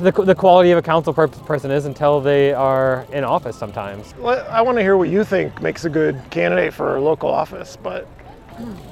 the, 0.00 0.10
the 0.10 0.34
quality 0.34 0.70
of 0.70 0.78
a 0.78 0.82
council 0.82 1.12
per- 1.12 1.28
person 1.28 1.70
is 1.70 1.86
until 1.86 2.20
they 2.20 2.52
are 2.52 3.06
in 3.12 3.24
office 3.24 3.56
sometimes. 3.56 4.14
Well, 4.18 4.46
I 4.50 4.62
want 4.62 4.78
to 4.78 4.82
hear 4.82 4.96
what 4.96 5.08
you 5.10 5.24
think 5.24 5.60
makes 5.62 5.84
a 5.84 5.90
good 5.90 6.20
candidate 6.30 6.72
for 6.74 6.98
local 7.00 7.30
office, 7.30 7.76
but 7.76 8.06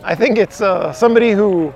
I 0.05 0.15
think 0.15 0.39
it's 0.39 0.61
uh, 0.61 0.93
somebody 0.93 1.33
who 1.33 1.73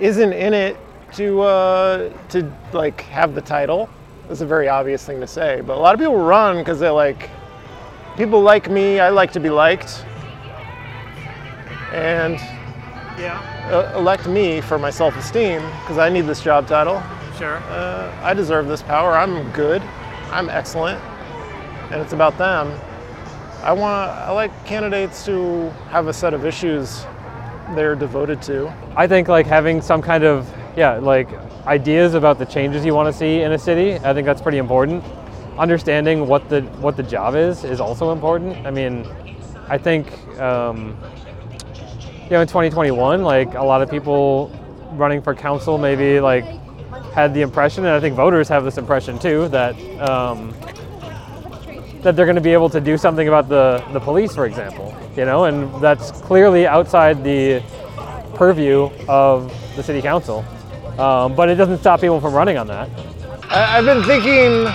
isn't 0.00 0.32
in 0.32 0.54
it 0.54 0.76
to 1.14 1.40
uh, 1.42 2.12
to 2.30 2.50
like 2.72 3.02
have 3.02 3.34
the 3.34 3.40
title. 3.40 3.88
That's 4.28 4.40
a 4.40 4.46
very 4.46 4.68
obvious 4.68 5.04
thing 5.04 5.20
to 5.20 5.26
say, 5.26 5.60
but 5.60 5.76
a 5.76 5.80
lot 5.80 5.94
of 5.94 6.00
people 6.00 6.16
run 6.16 6.58
because 6.58 6.80
they're 6.80 6.90
like, 6.90 7.30
people 8.16 8.40
like 8.40 8.70
me. 8.70 9.00
I 9.00 9.10
like 9.10 9.32
to 9.32 9.40
be 9.40 9.50
liked, 9.50 10.04
and 11.92 12.38
yeah, 13.18 13.96
elect 13.96 14.26
me 14.26 14.60
for 14.60 14.78
my 14.78 14.90
self-esteem 14.90 15.60
because 15.80 15.98
I 15.98 16.08
need 16.08 16.22
this 16.22 16.40
job 16.40 16.66
title. 16.66 17.02
Sure. 17.38 17.56
Uh, 17.68 18.16
I 18.22 18.34
deserve 18.34 18.66
this 18.66 18.82
power. 18.82 19.12
I'm 19.12 19.50
good. 19.52 19.82
I'm 20.30 20.48
excellent, 20.48 21.00
and 21.92 22.00
it's 22.00 22.12
about 22.12 22.38
them. 22.38 22.72
I 23.62 23.72
want. 23.72 24.10
I 24.10 24.30
like 24.32 24.52
candidates 24.66 25.24
to 25.26 25.70
have 25.90 26.08
a 26.08 26.12
set 26.12 26.34
of 26.34 26.44
issues 26.44 27.06
they're 27.74 27.94
devoted 27.94 28.42
to. 28.42 28.72
I 28.96 29.06
think 29.06 29.28
like 29.28 29.46
having 29.46 29.80
some 29.80 30.02
kind 30.02 30.24
of 30.24 30.52
yeah 30.76 30.94
like 30.94 31.28
ideas 31.66 32.14
about 32.14 32.38
the 32.38 32.44
changes 32.44 32.84
you 32.84 32.94
want 32.94 33.12
to 33.12 33.18
see 33.18 33.40
in 33.40 33.52
a 33.52 33.58
city. 33.58 33.94
I 33.94 34.12
think 34.12 34.26
that's 34.26 34.42
pretty 34.42 34.58
important. 34.58 35.04
Understanding 35.58 36.26
what 36.26 36.48
the 36.48 36.62
what 36.80 36.96
the 36.96 37.02
job 37.02 37.34
is 37.34 37.64
is 37.64 37.80
also 37.80 38.12
important. 38.12 38.66
I 38.66 38.70
mean, 38.70 39.06
I 39.68 39.78
think 39.78 40.12
um, 40.38 40.96
you 42.24 42.30
know 42.30 42.40
in 42.40 42.48
2021, 42.48 43.22
like 43.22 43.54
a 43.54 43.62
lot 43.62 43.82
of 43.82 43.90
people 43.90 44.50
running 44.92 45.22
for 45.22 45.34
council 45.34 45.78
maybe 45.78 46.20
like 46.20 46.44
had 47.12 47.32
the 47.34 47.42
impression, 47.42 47.84
and 47.84 47.94
I 47.94 48.00
think 48.00 48.16
voters 48.16 48.48
have 48.48 48.64
this 48.64 48.78
impression 48.78 49.18
too 49.18 49.48
that. 49.48 49.74
Um, 50.00 50.54
that 52.04 52.14
they're 52.14 52.26
going 52.26 52.36
to 52.36 52.42
be 52.42 52.52
able 52.52 52.68
to 52.68 52.80
do 52.82 52.98
something 52.98 53.28
about 53.28 53.48
the, 53.48 53.82
the 53.94 53.98
police, 53.98 54.34
for 54.34 54.44
example, 54.44 54.94
you 55.16 55.24
know, 55.24 55.44
and 55.44 55.72
that's 55.82 56.10
clearly 56.10 56.66
outside 56.66 57.22
the 57.24 57.62
purview 58.34 58.90
of 59.08 59.52
the 59.76 59.82
city 59.82 60.02
council. 60.02 60.44
Um, 60.98 61.34
but 61.34 61.48
it 61.48 61.56
doesn't 61.56 61.78
stop 61.78 62.00
people 62.00 62.20
from 62.20 62.34
running 62.34 62.56
on 62.56 62.66
that. 62.68 62.88
I, 63.50 63.78
I've 63.78 63.84
been 63.84 64.02
thinking. 64.04 64.66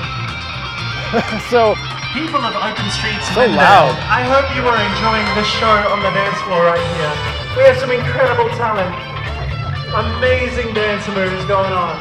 so 1.49 1.75
People 2.13 2.41
of 2.41 2.55
Open 2.55 2.89
Streets 2.89 3.21
So 3.33 3.41
Lyndale, 3.41 3.57
loud. 3.57 3.93
I 4.09 4.25
hope 4.25 4.49
you 4.57 4.65
are 4.65 4.81
enjoying 4.81 5.29
this 5.37 5.45
show 5.45 5.69
on 5.93 6.01
the 6.01 6.09
dance 6.09 6.41
floor 6.41 6.65
right 6.65 6.81
here. 6.97 7.13
We 7.55 7.63
have 7.69 7.77
some 7.77 7.91
incredible 7.91 8.49
talent. 8.57 8.89
Amazing 9.93 10.73
dance 10.73 11.07
moves 11.07 11.45
going 11.45 11.71
on. 11.71 11.97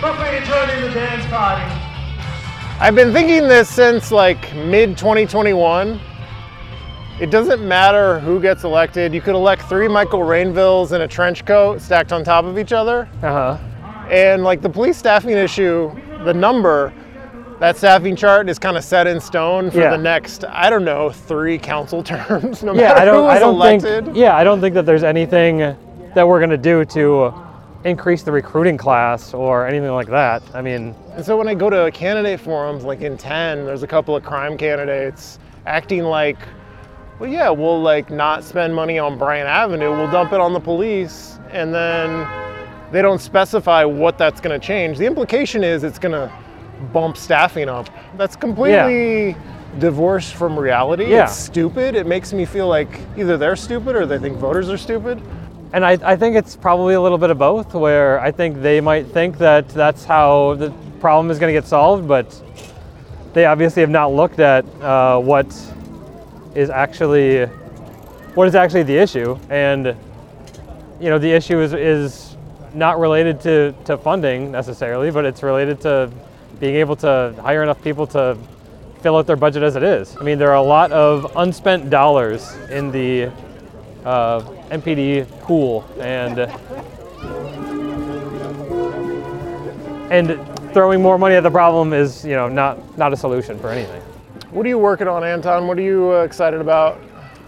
Feel 0.00 0.14
free 0.16 0.38
to 0.38 0.44
join 0.46 0.70
in 0.70 0.82
the 0.82 0.90
dance 0.90 1.24
party. 1.26 1.62
I've 2.80 2.94
been 2.94 3.12
thinking 3.12 3.46
this 3.46 3.68
since 3.68 4.10
like 4.10 4.54
mid 4.54 4.96
2021. 4.96 6.00
It 7.20 7.30
doesn't 7.30 7.66
matter 7.66 8.18
who 8.20 8.40
gets 8.40 8.64
elected. 8.64 9.14
You 9.14 9.20
could 9.20 9.34
elect 9.34 9.62
three 9.62 9.86
Michael 9.86 10.20
Rainvilles 10.20 10.92
in 10.92 11.02
a 11.02 11.08
trench 11.08 11.44
coat 11.44 11.80
stacked 11.80 12.12
on 12.12 12.24
top 12.24 12.44
of 12.44 12.58
each 12.58 12.72
other. 12.72 13.08
Uh 13.22 13.56
huh. 13.56 13.58
And 14.10 14.42
like 14.42 14.60
the 14.62 14.68
police 14.70 14.96
staffing 14.98 15.30
issue, 15.30 15.94
the 16.24 16.34
number, 16.34 16.92
that 17.60 17.76
staffing 17.76 18.16
chart 18.16 18.48
is 18.48 18.58
kind 18.58 18.76
of 18.76 18.82
set 18.82 19.06
in 19.06 19.20
stone 19.20 19.70
for 19.70 19.78
Yeah. 19.78 19.90
the 19.90 19.98
next, 19.98 20.44
I 20.48 20.68
don't 20.68 20.84
know, 20.84 21.10
three 21.10 21.58
council 21.58 22.02
terms. 22.12 22.62
No 22.64 22.72
Yeah, 22.74 22.88
matter 22.88 23.00
I 23.00 23.04
don't. 23.04 23.30
I 23.30 23.38
don't 23.38 23.54
elected. 23.54 24.04
think. 24.06 24.16
Yeah, 24.16 24.36
I 24.36 24.42
don't 24.42 24.60
think 24.60 24.74
that 24.74 24.84
there's 24.86 25.04
anything 25.04 25.58
that 26.14 26.26
we're 26.26 26.40
gonna 26.40 26.56
do 26.56 26.84
to 26.86 27.32
increase 27.84 28.22
the 28.22 28.32
recruiting 28.32 28.76
class 28.76 29.32
or 29.34 29.66
anything 29.66 29.90
like 29.92 30.08
that. 30.08 30.42
I 30.54 30.62
mean, 30.62 30.94
And 31.14 31.24
so 31.24 31.36
when 31.36 31.46
I 31.48 31.54
go 31.54 31.68
to 31.70 31.90
candidate 31.92 32.40
forums, 32.40 32.84
like 32.84 33.00
in 33.02 33.16
10, 33.16 33.64
there's 33.66 33.82
a 33.82 33.86
couple 33.86 34.16
of 34.16 34.24
crime 34.24 34.56
candidates 34.56 35.38
acting 35.66 36.02
like, 36.04 36.38
well, 37.22 37.30
yeah, 37.30 37.50
we'll 37.50 37.80
like 37.80 38.10
not 38.10 38.42
spend 38.42 38.74
money 38.74 38.98
on 38.98 39.16
Bryant 39.16 39.48
Avenue, 39.48 39.92
we'll 39.92 40.10
dump 40.10 40.32
it 40.32 40.40
on 40.40 40.52
the 40.52 40.58
police, 40.58 41.38
and 41.52 41.72
then 41.72 42.26
they 42.90 43.00
don't 43.00 43.20
specify 43.20 43.84
what 43.84 44.18
that's 44.18 44.40
going 44.40 44.60
to 44.60 44.66
change. 44.66 44.98
The 44.98 45.06
implication 45.06 45.62
is 45.62 45.84
it's 45.84 46.00
going 46.00 46.14
to 46.14 46.32
bump 46.92 47.16
staffing 47.16 47.68
up. 47.68 47.88
That's 48.16 48.34
completely 48.34 49.36
divorced 49.78 50.34
from 50.34 50.58
reality. 50.58 51.12
Yeah. 51.12 51.22
It's 51.22 51.36
stupid. 51.36 51.94
It 51.94 52.08
makes 52.08 52.32
me 52.32 52.44
feel 52.44 52.66
like 52.66 53.00
either 53.16 53.36
they're 53.36 53.54
stupid 53.54 53.94
or 53.94 54.04
they 54.04 54.18
think 54.18 54.38
voters 54.38 54.68
are 54.68 54.76
stupid. 54.76 55.22
And 55.72 55.84
I, 55.84 55.92
I 56.02 56.16
think 56.16 56.34
it's 56.34 56.56
probably 56.56 56.94
a 56.94 57.00
little 57.00 57.18
bit 57.18 57.30
of 57.30 57.38
both, 57.38 57.72
where 57.72 58.18
I 58.18 58.32
think 58.32 58.60
they 58.62 58.80
might 58.80 59.06
think 59.06 59.38
that 59.38 59.68
that's 59.68 60.04
how 60.04 60.56
the 60.56 60.72
problem 60.98 61.30
is 61.30 61.38
going 61.38 61.54
to 61.54 61.60
get 61.60 61.68
solved, 61.68 62.08
but 62.08 62.42
they 63.32 63.44
obviously 63.46 63.80
have 63.80 63.90
not 63.90 64.12
looked 64.12 64.40
at 64.40 64.64
uh, 64.82 65.20
what 65.20 65.46
is 66.54 66.70
actually 66.70 67.46
what 68.34 68.48
is 68.48 68.54
actually 68.54 68.82
the 68.84 68.96
issue. 68.96 69.38
And 69.50 69.96
you 71.00 71.08
know, 71.10 71.18
the 71.18 71.30
issue 71.30 71.60
is 71.60 71.72
is 71.72 72.36
not 72.74 72.98
related 72.98 73.40
to, 73.40 73.74
to 73.84 73.98
funding 73.98 74.50
necessarily, 74.50 75.10
but 75.10 75.24
it's 75.24 75.42
related 75.42 75.80
to 75.82 76.10
being 76.60 76.76
able 76.76 76.96
to 76.96 77.34
hire 77.42 77.62
enough 77.62 77.82
people 77.82 78.06
to 78.06 78.36
fill 79.00 79.16
out 79.16 79.26
their 79.26 79.36
budget 79.36 79.62
as 79.62 79.76
it 79.76 79.82
is. 79.82 80.16
I 80.16 80.22
mean, 80.22 80.38
there 80.38 80.50
are 80.50 80.56
a 80.56 80.62
lot 80.62 80.92
of 80.92 81.30
unspent 81.36 81.90
dollars 81.90 82.54
in 82.70 82.90
the 82.92 83.30
uh, 84.04 84.40
MPD 84.70 85.28
pool, 85.40 85.84
and 85.98 86.38
and 90.10 90.72
throwing 90.72 91.02
more 91.02 91.18
money 91.18 91.34
at 91.34 91.42
the 91.42 91.50
problem 91.50 91.92
is, 91.92 92.24
you 92.24 92.32
know, 92.32 92.48
not 92.48 92.96
not 92.96 93.12
a 93.12 93.16
solution 93.16 93.58
for 93.58 93.70
anything. 93.70 94.01
What 94.52 94.66
are 94.66 94.68
you 94.68 94.76
working 94.76 95.08
on, 95.08 95.24
Anton? 95.24 95.66
What 95.66 95.78
are 95.78 95.82
you 95.82 96.12
uh, 96.12 96.24
excited 96.24 96.60
about? 96.60 96.98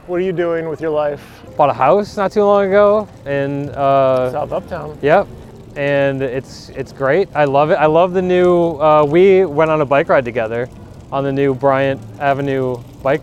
What 0.06 0.16
are 0.16 0.24
you 0.24 0.32
doing 0.32 0.70
with 0.70 0.80
your 0.80 0.90
life? 0.90 1.22
Bought 1.54 1.68
a 1.68 1.74
house 1.74 2.16
not 2.16 2.32
too 2.32 2.42
long 2.42 2.64
ago, 2.64 3.06
in 3.26 3.68
uh, 3.68 4.32
South 4.32 4.52
Uptown. 4.52 4.98
Yep, 5.02 5.28
and 5.76 6.22
it's 6.22 6.70
it's 6.70 6.92
great. 6.92 7.28
I 7.34 7.44
love 7.44 7.70
it. 7.70 7.74
I 7.74 7.84
love 7.84 8.14
the 8.14 8.22
new. 8.22 8.80
Uh, 8.80 9.04
we 9.04 9.44
went 9.44 9.70
on 9.70 9.82
a 9.82 9.84
bike 9.84 10.08
ride 10.08 10.24
together 10.24 10.66
on 11.12 11.24
the 11.24 11.32
new 11.32 11.54
Bryant 11.54 12.00
Avenue 12.20 12.78
bike 13.02 13.20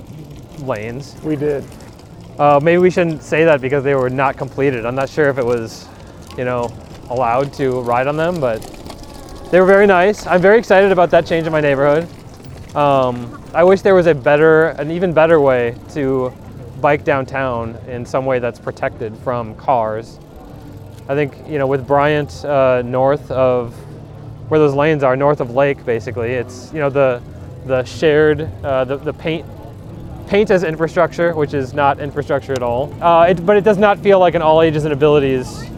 lanes. 0.60 1.20
We 1.24 1.36
did. 1.36 1.66
Uh, 2.38 2.60
maybe 2.62 2.78
we 2.78 2.92
shouldn't 2.92 3.24
say 3.24 3.46
that 3.46 3.62
because 3.62 3.84
they 3.84 3.96
were 3.96 4.12
not 4.12 4.38
completed. 4.38 4.86
I'm 4.86 4.94
not 4.94 5.10
sure 5.10 5.28
if 5.28 5.40
it 5.40 5.46
was, 5.46 5.88
you 6.38 6.46
know, 6.46 6.72
allowed 7.10 7.52
to 7.54 7.82
ride 7.82 8.06
on 8.06 8.16
them, 8.16 8.40
but 8.40 8.62
they 9.50 9.60
were 9.60 9.66
very 9.66 9.88
nice. 9.88 10.28
I'm 10.28 10.40
very 10.40 10.60
excited 10.60 10.92
about 10.92 11.10
that 11.10 11.26
change 11.26 11.48
in 11.48 11.52
my 11.52 11.62
neighborhood. 11.62 12.08
Um, 12.76 13.44
I 13.54 13.64
wish 13.66 13.82
there 13.82 13.96
was 13.96 14.08
a 14.08 14.16
better, 14.16 14.68
an 14.68 14.92
even 14.92 15.14
better 15.14 15.42
way 15.42 15.76
to 15.90 16.32
bike 16.80 17.04
downtown 17.04 17.76
in 17.88 18.06
some 18.06 18.26
way 18.26 18.40
that's 18.40 18.60
protected 18.60 19.16
from 19.18 19.56
cars. 19.56 20.20
I 21.10 21.16
think 21.16 21.36
you 21.48 21.58
know 21.58 21.68
with 21.68 21.86
Bryant 21.86 22.46
uh, 22.46 22.82
north 22.84 23.30
of 23.30 23.74
where 24.48 24.60
those 24.60 24.74
lanes 24.74 25.04
are, 25.04 25.16
north 25.18 25.42
of 25.42 25.52
Lake, 25.52 25.86
basically, 25.86 26.32
it's 26.32 26.72
you 26.72 26.80
know 26.80 26.90
the 26.90 27.22
the 27.66 27.84
shared 27.84 28.50
uh, 28.64 28.86
the 28.86 28.98
the 28.98 29.14
paint 29.14 29.46
paint 30.28 30.50
as 30.50 30.64
infrastructure, 30.64 31.36
which 31.36 31.54
is 31.54 31.74
not 31.74 32.00
infrastructure 32.00 32.54
at 32.54 32.64
all. 32.64 32.94
Uh, 33.04 33.26
it, 33.26 33.46
but 33.46 33.58
it 33.58 33.66
does 33.66 33.78
not 33.78 34.00
feel 34.00 34.18
like 34.18 34.34
an 34.34 34.42
all 34.42 34.62
ages 34.62 34.86
and 34.86 34.94
abilities 34.94 35.70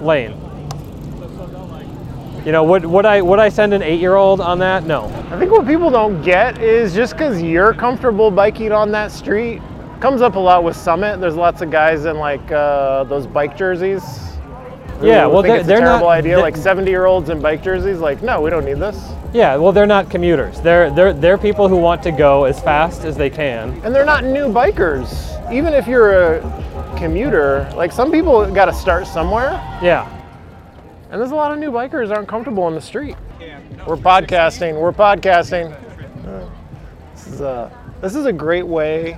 lane. 0.00 0.34
You 2.46 2.52
know, 2.52 2.62
would, 2.62 2.86
would 2.86 3.04
I 3.04 3.20
would 3.22 3.40
I 3.40 3.48
send 3.48 3.74
an 3.74 3.82
eight 3.82 3.98
year 4.00 4.14
old 4.14 4.40
on 4.40 4.60
that? 4.60 4.84
No. 4.84 5.06
I 5.32 5.38
think 5.38 5.50
what 5.50 5.66
people 5.66 5.90
don't 5.90 6.22
get 6.22 6.62
is 6.62 6.94
just 6.94 7.14
because 7.14 7.42
you're 7.42 7.74
comfortable 7.74 8.30
biking 8.30 8.70
on 8.70 8.92
that 8.92 9.10
street, 9.10 9.60
comes 10.00 10.22
up 10.22 10.36
a 10.36 10.38
lot 10.38 10.62
with 10.62 10.76
Summit. 10.76 11.20
There's 11.20 11.34
lots 11.34 11.60
of 11.60 11.72
guys 11.72 12.04
in 12.04 12.18
like 12.18 12.52
uh, 12.52 13.02
those 13.04 13.26
bike 13.26 13.56
jerseys. 13.56 14.02
Yeah, 15.02 15.26
well, 15.26 15.42
think 15.42 15.46
they're- 15.52 15.56
it's 15.58 15.66
they're 15.66 15.78
a 15.78 15.80
not- 15.80 15.88
terrible 15.88 16.08
idea. 16.08 16.38
like 16.38 16.56
70 16.56 16.88
year 16.88 17.04
olds 17.06 17.28
in 17.30 17.40
bike 17.42 17.62
jerseys, 17.64 17.98
like, 17.98 18.22
no, 18.22 18.40
we 18.40 18.48
don't 18.48 18.64
need 18.64 18.78
this. 18.78 19.12
Yeah, 19.34 19.56
well, 19.56 19.72
they're 19.72 19.84
not 19.84 20.08
commuters. 20.08 20.60
They're 20.60 20.88
they're 20.92 21.12
they're 21.12 21.36
people 21.38 21.68
who 21.68 21.76
want 21.76 22.00
to 22.04 22.12
go 22.12 22.44
as 22.44 22.60
fast 22.60 23.04
as 23.04 23.16
they 23.16 23.28
can. 23.28 23.70
And 23.84 23.92
they're 23.92 24.06
not 24.06 24.22
new 24.24 24.46
bikers. 24.46 25.32
Even 25.52 25.74
if 25.74 25.88
you're 25.88 26.36
a 26.36 26.94
commuter, 26.96 27.68
like 27.76 27.90
some 27.90 28.10
people 28.12 28.48
got 28.54 28.66
to 28.66 28.72
start 28.72 29.06
somewhere. 29.08 29.50
Yeah. 29.82 30.08
And 31.08 31.20
there's 31.20 31.30
a 31.30 31.36
lot 31.36 31.52
of 31.52 31.58
new 31.58 31.70
bikers 31.70 32.10
aren't 32.14 32.26
comfortable 32.26 32.64
on 32.64 32.74
the 32.74 32.80
street. 32.80 33.16
We're 33.86 33.96
podcasting. 33.96 34.80
We're 34.80 34.92
podcasting. 34.92 35.78
This 37.14 37.26
is 37.28 37.40
a 37.40 37.70
this 38.00 38.16
is 38.16 38.26
a 38.26 38.32
great 38.32 38.66
way. 38.66 39.16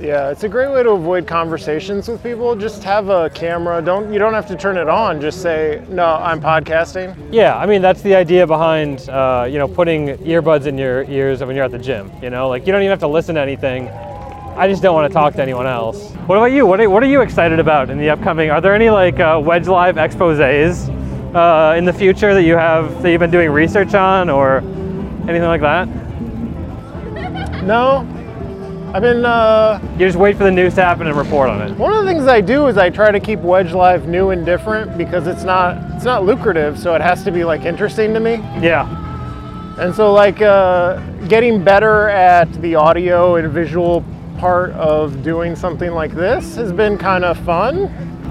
Yeah, 0.00 0.30
it's 0.30 0.42
a 0.42 0.48
great 0.48 0.72
way 0.72 0.82
to 0.82 0.90
avoid 0.90 1.28
conversations 1.28 2.08
with 2.08 2.22
people. 2.24 2.56
Just 2.56 2.82
have 2.82 3.08
a 3.08 3.30
camera. 3.30 3.80
Don't 3.80 4.12
you 4.12 4.18
don't 4.18 4.34
have 4.34 4.48
to 4.48 4.56
turn 4.56 4.76
it 4.76 4.88
on. 4.88 5.20
Just 5.20 5.40
say, 5.40 5.84
"No, 5.88 6.06
I'm 6.06 6.40
podcasting." 6.40 7.16
Yeah, 7.30 7.56
I 7.56 7.66
mean 7.66 7.82
that's 7.82 8.02
the 8.02 8.16
idea 8.16 8.44
behind 8.44 9.08
uh, 9.08 9.46
you 9.48 9.58
know 9.58 9.68
putting 9.68 10.16
earbuds 10.18 10.66
in 10.66 10.76
your 10.76 11.04
ears 11.04 11.40
when 11.40 11.54
you're 11.54 11.64
at 11.64 11.70
the 11.70 11.78
gym. 11.78 12.10
You 12.20 12.30
know, 12.30 12.48
like 12.48 12.66
you 12.66 12.72
don't 12.72 12.82
even 12.82 12.90
have 12.90 13.00
to 13.00 13.08
listen 13.08 13.36
to 13.36 13.40
anything. 13.40 13.88
I 14.56 14.66
just 14.66 14.82
don't 14.82 14.94
want 14.94 15.08
to 15.08 15.14
talk 15.14 15.34
to 15.34 15.42
anyone 15.42 15.66
else. 15.66 16.10
What 16.26 16.36
about 16.36 16.46
you? 16.46 16.66
What 16.66 16.80
are, 16.80 16.90
what 16.90 17.00
are 17.04 17.06
you 17.06 17.20
excited 17.20 17.60
about 17.60 17.90
in 17.90 17.98
the 17.98 18.10
upcoming? 18.10 18.50
Are 18.50 18.60
there 18.60 18.74
any 18.74 18.90
like 18.90 19.20
uh, 19.20 19.40
Wedge 19.42 19.68
Live 19.68 19.94
exposés 19.94 20.92
uh, 21.34 21.74
in 21.76 21.84
the 21.84 21.92
future 21.92 22.34
that 22.34 22.42
you 22.42 22.56
have 22.56 23.02
that 23.02 23.10
you've 23.10 23.20
been 23.20 23.30
doing 23.30 23.50
research 23.50 23.94
on 23.94 24.28
or 24.30 24.58
anything 25.28 25.42
like 25.42 25.60
that? 25.60 25.86
No, 27.64 27.98
I've 28.94 29.02
been. 29.02 29.24
Uh, 29.24 29.78
You 29.98 30.06
just 30.06 30.18
wait 30.18 30.36
for 30.36 30.44
the 30.44 30.50
news 30.50 30.74
to 30.76 30.82
happen 30.84 31.06
and 31.06 31.16
report 31.16 31.50
on 31.50 31.60
it. 31.62 31.76
one 31.76 31.92
of 31.92 32.04
the 32.04 32.10
things 32.10 32.26
I 32.26 32.40
do 32.40 32.66
is 32.68 32.78
I 32.78 32.88
try 32.90 33.10
to 33.10 33.20
keep 33.20 33.40
Wedge 33.40 33.72
Live 33.72 34.06
new 34.08 34.30
and 34.30 34.46
different 34.46 34.96
because 34.96 35.26
it's 35.26 35.44
not 35.44 35.76
it's 35.96 36.04
not 36.04 36.24
lucrative, 36.24 36.78
so 36.78 36.94
it 36.94 37.00
has 37.02 37.22
to 37.24 37.30
be 37.30 37.44
like 37.44 37.64
interesting 37.64 38.14
to 38.14 38.20
me. 38.20 38.34
Yeah. 38.62 38.86
And 39.78 39.94
so, 39.94 40.12
like, 40.12 40.42
uh, 40.42 40.98
getting 41.28 41.62
better 41.62 42.08
at 42.08 42.52
the 42.62 42.74
audio 42.74 43.36
and 43.36 43.48
visual 43.52 44.02
part 44.38 44.70
of 44.72 45.22
doing 45.22 45.54
something 45.54 45.92
like 45.92 46.12
this 46.14 46.56
has 46.56 46.72
been 46.72 46.98
kind 46.98 47.24
of 47.24 47.38
fun 47.44 47.84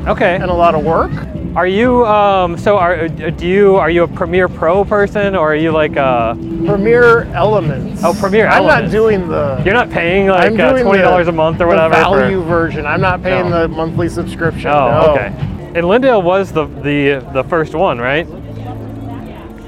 Okay. 0.08 0.36
and 0.36 0.46
a 0.46 0.54
lot 0.54 0.76
of 0.76 0.84
work. 0.84 1.12
Are 1.58 1.66
you 1.66 2.06
um, 2.06 2.56
so? 2.56 2.78
Are 2.78 3.08
do 3.08 3.48
you 3.48 3.78
are 3.78 3.90
you 3.90 4.04
a 4.04 4.08
Premiere 4.08 4.48
Pro 4.48 4.86
person 4.86 5.36
or 5.36 5.54
are 5.54 5.56
you 5.56 5.72
like 5.72 5.96
a? 5.96 6.36
Premiere 6.68 7.24
Elements. 7.34 8.04
Oh, 8.04 8.14
Premiere 8.14 8.46
I'm 8.46 8.62
Elements. 8.62 8.84
not 8.84 8.92
doing 8.92 9.28
the. 9.28 9.60
You're 9.66 9.74
not 9.74 9.90
paying 9.90 10.28
like 10.28 10.52
I'm 10.52 10.62
uh, 10.62 10.70
doing 10.74 10.84
twenty 10.84 11.02
dollars 11.02 11.26
the- 11.26 11.32
a 11.32 11.36
month 11.36 11.60
or 11.60 11.66
whatever. 11.66 11.96
The 11.96 12.02
whatever. 12.02 12.16
for- 12.16 12.20
value 12.22 12.44
version. 12.44 12.86
I'm 12.86 13.02
not 13.02 13.24
paying 13.24 13.50
No. 13.50 13.62
the 13.62 13.68
monthly 13.70 14.08
subscription. 14.08 14.70
Oh, 14.70 14.92
no. 14.92 15.14
okay. 15.14 15.34
And 15.74 15.88
Lyndale 15.88 16.22
was 16.22 16.52
the 16.52 16.66
the 16.68 17.26
the 17.34 17.44
first 17.46 17.74
one, 17.74 17.98
right? 17.98 18.28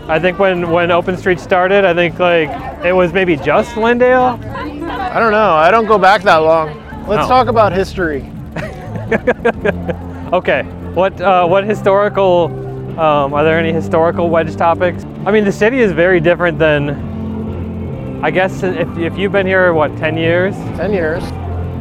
I 0.08 0.20
think 0.20 0.38
when 0.38 0.70
when 0.70 0.90
OpenStreet 0.90 1.40
started, 1.40 1.86
I 1.86 1.96
think 1.96 2.20
like 2.20 2.52
it 2.86 2.94
was 2.94 3.14
maybe 3.14 3.36
just 3.36 3.76
Lyndale. 3.78 4.40
I 4.44 5.20
don't 5.20 5.32
know. 5.32 5.54
I 5.56 5.72
don't 5.72 5.88
go 5.88 5.98
back 5.98 6.22
that 6.22 6.38
long. 6.38 6.70
Let's 7.08 7.26
Oh. 7.26 7.30
talk 7.30 7.48
about 7.48 7.74
history. 7.74 8.32
Okay. 10.32 10.62
What 11.00 11.22
uh, 11.22 11.48
what 11.48 11.64
historical? 11.64 12.48
Um, 13.00 13.34
are 13.34 13.46
there 13.46 13.58
any 13.58 13.72
historical 13.72 14.30
wedge 14.30 14.54
topics? 14.58 15.06
I 15.26 15.32
mean, 15.32 15.46
the 15.46 15.52
city 15.52 15.80
is 15.80 15.94
very 15.94 16.20
different 16.20 16.60
than. 16.60 18.20
I 18.22 18.30
guess 18.32 18.64
if, 18.64 18.98
if 18.98 19.18
you've 19.18 19.32
been 19.32 19.48
here, 19.48 19.72
what, 19.72 19.96
10 19.96 20.18
years? 20.18 20.54
Ten 20.76 20.92
years. 20.92 21.24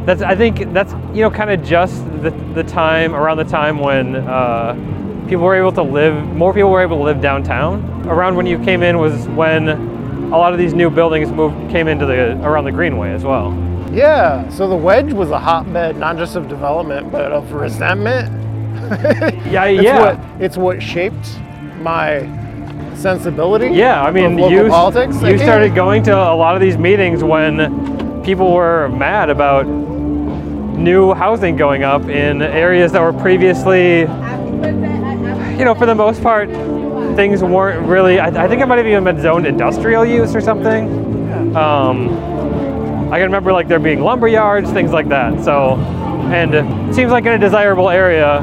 That's 0.05 0.21
I 0.21 0.37
think 0.37 0.71
that's 0.71 0.93
you 1.13 1.21
know 1.21 1.29
kind 1.29 1.51
of 1.51 1.61
just 1.61 2.01
the, 2.21 2.29
the 2.53 2.63
time 2.63 3.13
around 3.13 3.35
the 3.35 3.43
time 3.43 3.77
when 3.77 4.15
uh, 4.15 4.73
people 5.27 5.43
were 5.43 5.55
able 5.55 5.73
to 5.73 5.83
live 5.83 6.15
more 6.27 6.53
people 6.53 6.71
were 6.71 6.81
able 6.81 6.99
to 6.99 7.03
live 7.03 7.19
downtown. 7.19 7.83
Around 8.07 8.37
when 8.37 8.45
you 8.45 8.57
came 8.63 8.83
in 8.83 8.99
was 8.99 9.27
when 9.27 9.67
a 10.31 10.37
lot 10.37 10.53
of 10.53 10.59
these 10.59 10.73
new 10.73 10.89
buildings 10.89 11.29
moved 11.29 11.69
came 11.69 11.89
into 11.89 12.05
the 12.05 12.41
around 12.41 12.63
the 12.63 12.71
Greenway 12.71 13.11
as 13.11 13.25
well. 13.25 13.51
Yeah. 13.91 14.47
So 14.47 14.69
the 14.69 14.77
wedge 14.77 15.11
was 15.11 15.29
a 15.29 15.39
hotbed 15.39 15.97
not 15.97 16.15
just 16.15 16.37
of 16.37 16.47
development 16.47 17.11
but 17.11 17.33
of 17.33 17.51
resentment. 17.51 18.48
Yeah, 19.51 19.65
It's 19.65 19.83
yeah. 19.83 19.99
what 19.99 20.41
it's 20.41 20.57
what 20.57 20.81
shaped 20.81 21.39
my 21.81 22.27
sensibility. 22.95 23.69
Yeah, 23.69 24.03
I 24.03 24.11
mean, 24.11 24.37
you 24.37 24.67
politics. 24.69 25.15
you 25.21 25.21
Like, 25.29 25.39
started 25.39 25.73
going 25.75 26.03
to 26.03 26.13
a 26.13 26.35
lot 26.35 26.55
of 26.55 26.61
these 26.61 26.77
meetings 26.77 27.23
when 27.23 28.21
people 28.23 28.53
were 28.53 28.89
mad 28.89 29.29
about 29.29 29.65
new 29.67 31.13
housing 31.13 31.55
going 31.55 31.83
up 31.83 32.03
in 32.09 32.41
areas 32.41 32.91
that 32.93 33.01
were 33.01 33.13
previously, 33.13 34.01
you 34.01 35.65
know, 35.65 35.75
for 35.77 35.85
the 35.85 35.95
most 35.95 36.21
part, 36.21 36.49
things 37.15 37.43
weren't 37.43 37.85
really. 37.87 38.19
I, 38.19 38.45
I 38.45 38.47
think 38.47 38.61
it 38.61 38.65
might 38.65 38.77
have 38.77 38.87
even 38.87 39.03
been 39.03 39.21
zoned 39.21 39.45
industrial 39.45 40.05
use 40.05 40.35
or 40.35 40.41
something. 40.41 40.87
Um, 41.55 42.09
I 43.11 43.17
can 43.17 43.23
remember 43.23 43.51
like 43.53 43.67
there 43.67 43.79
being 43.79 44.01
lumber 44.01 44.27
yards, 44.27 44.71
things 44.71 44.91
like 44.91 45.07
that. 45.09 45.43
So, 45.43 45.75
and 46.31 46.53
it 46.53 46.93
seems 46.93 47.11
like 47.11 47.25
in 47.25 47.31
a 47.33 47.37
desirable 47.39 47.89
area, 47.89 48.39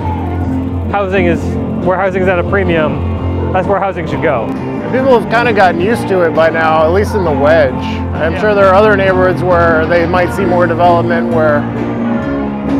housing 0.90 1.26
is 1.26 1.40
where 1.84 1.96
housing 1.96 2.22
is 2.22 2.28
at 2.28 2.38
a 2.38 2.48
premium. 2.48 3.52
That's 3.52 3.66
where 3.66 3.78
housing 3.78 4.06
should 4.06 4.22
go. 4.22 4.46
People 4.92 5.18
have 5.18 5.30
kind 5.30 5.48
of 5.48 5.56
gotten 5.56 5.80
used 5.80 6.08
to 6.08 6.22
it 6.22 6.34
by 6.34 6.48
now, 6.50 6.84
at 6.84 6.92
least 6.92 7.14
in 7.14 7.24
the 7.24 7.32
wedge. 7.32 7.72
I'm 7.72 8.38
sure 8.40 8.54
there 8.54 8.66
are 8.66 8.74
other 8.74 8.96
neighborhoods 8.96 9.42
where 9.42 9.86
they 9.86 10.06
might 10.06 10.32
see 10.34 10.44
more 10.44 10.66
development 10.66 11.34
where 11.34 11.58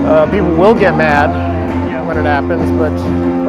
uh, 0.07 0.31
people 0.31 0.55
will 0.55 0.75
get 0.75 0.97
mad 0.97 1.31
when 2.07 2.17
it 2.17 2.25
happens. 2.25 2.71
But 2.79 2.93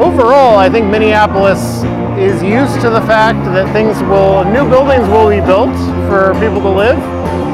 overall, 0.02 0.58
I 0.58 0.70
think 0.70 0.88
Minneapolis 0.88 1.84
is 2.17 2.41
used 2.41 2.82
to 2.82 2.89
the 2.89 3.02
fact 3.02 3.38
that 3.54 3.72
things 3.74 4.02
will, 4.04 4.43
new 4.46 4.67
buildings 4.67 5.08
will 5.08 5.30
be 5.30 5.39
built 5.39 5.76
for 6.10 6.34
people 6.39 6.62
to 6.62 6.70
live. 6.70 6.98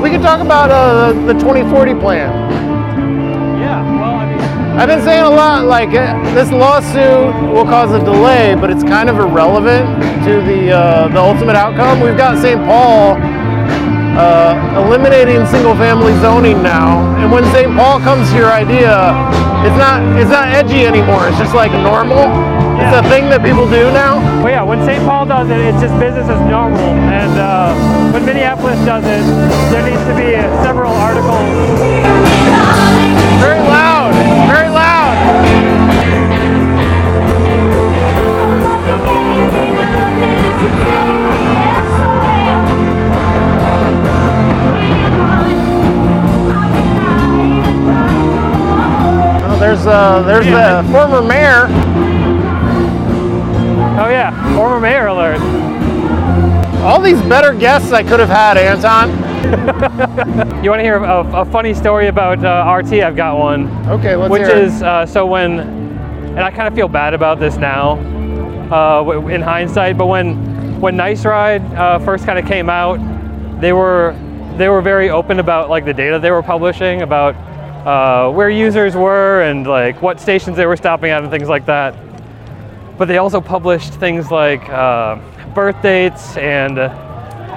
We 0.02 0.10
can 0.10 0.22
talk 0.22 0.40
about 0.40 0.72
uh, 0.72 1.12
the 1.26 1.34
2040 1.34 1.96
plan. 1.96 2.63
I've 4.74 4.90
been 4.90 5.04
saying 5.04 5.22
a 5.22 5.30
lot 5.30 5.66
like 5.66 5.90
uh, 5.94 6.18
this 6.34 6.50
lawsuit 6.52 7.30
will 7.54 7.64
cause 7.64 7.92
a 7.94 8.04
delay, 8.04 8.56
but 8.56 8.72
it's 8.72 8.84
kind 8.84 9.08
of 9.08 9.20
irrelevant 9.20 9.86
to 10.26 10.42
the 10.42 10.72
uh, 10.72 11.08
the 11.10 11.20
ultimate 11.20 11.56
outcome. 11.56 12.02
We've 12.02 12.18
got 12.18 12.42
St. 12.42 12.60
Paul 12.66 13.22
uh, 14.18 14.84
eliminating 14.84 15.46
single-family 15.46 16.14
zoning 16.22 16.64
now, 16.64 17.06
and 17.22 17.32
when 17.32 17.44
St. 17.54 17.70
Paul 17.78 18.00
comes 18.00 18.30
to 18.32 18.36
your 18.36 18.52
idea, 18.52 19.14
it's 19.62 19.78
not 19.78 20.02
it's 20.18 20.32
not 20.32 20.50
edgy 20.50 20.86
anymore. 20.90 21.30
It's 21.30 21.38
just 21.38 21.54
like 21.54 21.72
normal. 21.72 22.26
It's 22.82 22.98
a 22.98 23.06
thing 23.14 23.30
that 23.30 23.46
people 23.46 23.70
do 23.70 23.94
now. 23.94 24.18
well, 24.42 24.50
yeah, 24.50 24.64
when 24.64 24.84
St. 24.84 25.06
Paul 25.06 25.28
does 25.28 25.50
it, 25.54 25.62
it's 25.62 25.80
just 25.80 25.94
business 26.02 26.28
as 26.28 26.42
normal. 26.50 26.82
And 27.14 27.38
uh, 27.38 27.78
when 28.12 28.26
Minneapolis 28.26 28.82
does 28.90 29.06
it, 29.06 29.22
there 29.70 29.86
needs 29.86 30.02
to 30.10 30.16
be 30.18 30.34
several 30.66 30.92
articles. 30.98 31.46
Very 33.40 33.62
loud, 33.62 33.83
very 34.48 34.70
loud. 34.70 35.18
Oh, 49.46 49.58
there's 49.60 49.86
uh, 49.86 50.24
there's 50.24 50.46
the 50.46 50.84
former 50.92 51.22
mayor. 51.22 51.68
Oh 53.96 54.10
yeah, 54.10 54.56
former 54.56 54.80
mayor 54.80 55.08
alert. 55.08 55.40
All 56.84 57.00
these 57.00 57.22
better 57.24 57.54
guests 57.54 57.94
I 57.94 58.04
could 58.04 58.20
have 58.20 58.30
had, 58.30 58.58
Anton. 58.58 59.23
You 59.44 60.70
want 60.70 60.80
to 60.80 60.84
hear 60.84 60.98
a, 60.98 61.42
a 61.42 61.46
funny 61.46 61.74
story 61.74 62.08
about 62.08 62.44
uh, 62.44 62.74
RT? 62.74 63.04
I've 63.04 63.16
got 63.16 63.38
one. 63.38 63.68
Okay, 63.88 64.16
let's 64.16 64.32
which 64.32 64.42
hear 64.42 64.52
it. 64.52 64.64
is 64.64 64.82
uh, 64.82 65.06
so 65.06 65.26
when, 65.26 65.60
and 65.60 66.40
I 66.40 66.52
kind 66.52 66.68
of 66.68 66.74
feel 66.74 66.88
bad 66.88 67.14
about 67.14 67.40
this 67.40 67.58
now, 67.58 67.98
uh, 68.72 69.28
in 69.28 69.42
hindsight. 69.42 69.98
But 69.98 70.08
when 70.08 70.80
when 70.80 70.96
Nice 70.96 71.26
Ride 71.26 71.62
uh, 71.76 72.00
first 72.00 72.26
kind 72.26 72.40
of 72.40 72.46
came 72.46 72.70
out, 72.70 73.00
they 73.62 73.74
were 73.74 74.16
they 74.58 74.70
were 74.70 74.82
very 74.82 75.10
open 75.10 75.40
about 75.40 75.70
like 75.70 75.86
the 75.86 75.94
data 75.94 76.20
they 76.20 76.32
were 76.32 76.44
publishing 76.44 77.02
about 77.02 77.36
uh, 77.86 78.32
where 78.32 78.50
users 78.50 78.96
were 78.96 79.42
and 79.42 79.68
like 79.68 80.02
what 80.02 80.20
stations 80.20 80.56
they 80.56 80.66
were 80.66 80.78
stopping 80.78 81.12
at 81.12 81.22
and 81.22 81.32
things 81.32 81.50
like 81.50 81.66
that. 81.66 81.96
But 82.98 83.08
they 83.08 83.18
also 83.18 83.42
published 83.42 83.94
things 83.96 84.32
like 84.32 84.68
uh, 84.70 85.18
birth 85.54 85.82
dates 85.82 86.38
and 86.38 86.80
uh, 86.80 87.13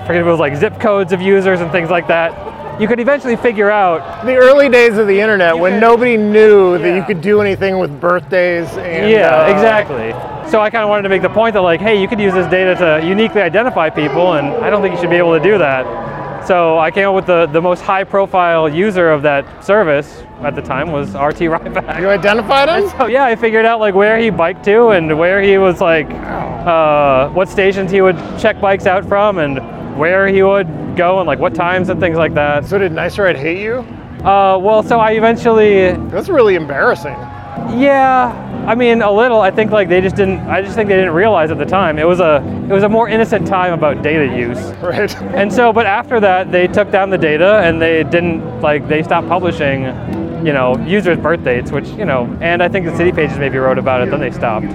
forget 0.06 0.22
if 0.22 0.26
it 0.26 0.30
was 0.30 0.40
like 0.40 0.56
zip 0.56 0.80
codes 0.80 1.12
of 1.12 1.20
users 1.20 1.60
and 1.60 1.70
things 1.72 1.90
like 1.90 2.06
that. 2.08 2.80
You 2.80 2.86
could 2.86 3.00
eventually 3.00 3.36
figure 3.36 3.70
out 3.70 4.26
the 4.26 4.36
early 4.36 4.68
days 4.68 4.98
of 4.98 5.06
the 5.06 5.18
internet 5.18 5.58
when 5.58 5.72
could- 5.72 5.80
nobody 5.80 6.16
knew 6.16 6.76
that 6.78 6.94
you 6.94 7.02
could 7.02 7.20
do 7.20 7.40
anything 7.40 7.78
with 7.78 8.00
birthdays 8.00 8.68
and 8.76 9.10
yeah, 9.10 9.46
uh, 9.46 9.52
exactly. 9.52 10.12
So 10.50 10.60
I 10.60 10.70
kind 10.70 10.84
of 10.84 10.88
wanted 10.90 11.02
to 11.04 11.08
make 11.08 11.22
the 11.22 11.30
point 11.30 11.54
that 11.54 11.62
like, 11.62 11.80
hey, 11.80 12.00
you 12.00 12.06
could 12.06 12.20
use 12.20 12.34
this 12.34 12.46
data 12.50 12.74
to 12.76 13.06
uniquely 13.06 13.40
identify 13.40 13.90
people, 13.90 14.34
and 14.34 14.46
I 14.64 14.70
don't 14.70 14.80
think 14.80 14.94
you 14.94 15.00
should 15.00 15.10
be 15.10 15.16
able 15.16 15.36
to 15.36 15.42
do 15.42 15.58
that. 15.58 16.46
So 16.46 16.78
I 16.78 16.92
came 16.92 17.08
up 17.08 17.14
with 17.16 17.26
the, 17.26 17.46
the 17.46 17.60
most 17.60 17.80
high 17.80 18.04
profile 18.04 18.68
user 18.68 19.10
of 19.10 19.22
that 19.22 19.64
service 19.64 20.22
at 20.42 20.54
the 20.54 20.62
time 20.62 20.92
was 20.92 21.08
RT 21.14 21.50
Ryback. 21.50 21.98
You 22.00 22.08
identified 22.08 22.68
him? 22.68 22.88
So 22.90 23.06
yeah, 23.06 23.24
I 23.24 23.34
figured 23.34 23.64
out 23.64 23.80
like 23.80 23.94
where 23.96 24.18
he 24.18 24.30
biked 24.30 24.64
to 24.66 24.90
and 24.90 25.18
where 25.18 25.42
he 25.42 25.58
was 25.58 25.80
like, 25.80 26.08
uh, 26.10 27.30
what 27.30 27.48
stations 27.48 27.90
he 27.90 28.00
would 28.00 28.16
check 28.38 28.60
bikes 28.60 28.86
out 28.86 29.04
from 29.08 29.38
and 29.38 29.58
where 29.96 30.26
he 30.28 30.42
would 30.42 30.66
go 30.96 31.18
and 31.18 31.26
like 31.26 31.38
what 31.38 31.54
times 31.54 31.88
and 31.88 31.98
things 32.00 32.16
like 32.18 32.34
that. 32.34 32.64
So 32.66 32.78
did 32.78 32.92
Nice 32.92 33.18
Ride 33.18 33.36
hate 33.36 33.58
you? 33.62 33.84
Uh, 34.24 34.58
well, 34.58 34.82
so 34.82 34.98
I 34.98 35.12
eventually, 35.12 35.92
That's 36.10 36.28
really 36.28 36.54
embarrassing. 36.54 37.14
yeah, 37.78 38.64
I 38.66 38.74
mean 38.74 39.02
a 39.02 39.10
little. 39.10 39.40
I 39.40 39.50
think 39.50 39.70
like 39.70 39.88
they 39.88 40.00
just 40.00 40.16
didn't. 40.16 40.40
I 40.48 40.60
just 40.62 40.74
think 40.74 40.88
they 40.88 40.96
didn't 40.96 41.14
realize 41.14 41.50
at 41.50 41.58
the 41.58 41.64
time. 41.66 41.98
It 41.98 42.06
was 42.06 42.20
a 42.20 42.36
it 42.68 42.72
was 42.72 42.82
a 42.82 42.88
more 42.88 43.08
innocent 43.08 43.46
time 43.46 43.72
about 43.72 44.02
data 44.02 44.26
use. 44.36 44.58
Right. 44.82 45.14
And 45.36 45.52
so, 45.52 45.72
but 45.72 45.86
after 45.86 46.18
that, 46.20 46.50
they 46.50 46.66
took 46.66 46.90
down 46.90 47.10
the 47.10 47.18
data 47.18 47.60
and 47.62 47.80
they 47.80 48.02
didn't 48.04 48.60
like 48.60 48.88
they 48.88 49.02
stopped 49.02 49.28
publishing, 49.28 49.82
you 50.44 50.52
know, 50.52 50.76
users' 50.86 51.18
birth 51.18 51.44
dates, 51.44 51.70
which 51.70 51.88
you 51.90 52.04
know, 52.04 52.26
and 52.40 52.62
I 52.62 52.68
think 52.68 52.86
the 52.86 52.96
city 52.96 53.12
pages 53.12 53.38
maybe 53.38 53.58
wrote 53.58 53.78
about 53.78 54.00
it. 54.02 54.10
Then 54.10 54.20
they 54.20 54.32
stopped. 54.32 54.66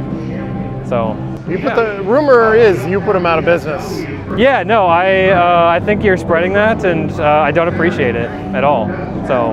So 0.87 1.13
You 1.47 1.57
put 1.59 1.75
the 1.75 2.01
rumor 2.03 2.55
is 2.55 2.85
you 2.85 3.01
put 3.01 3.13
them 3.13 3.25
out 3.25 3.39
of 3.39 3.45
business. 3.45 4.01
yeah, 4.37 4.63
no, 4.63 4.85
I 4.85 5.29
uh, 5.29 5.67
I 5.69 5.83
think 5.83 6.03
you're 6.03 6.17
spreading 6.17 6.53
that, 6.53 6.85
and 6.85 7.11
uh, 7.11 7.23
I 7.23 7.51
don't 7.51 7.67
appreciate 7.67 8.15
it 8.15 8.29
at 8.55 8.63
all. 8.63 8.87
So 9.27 9.51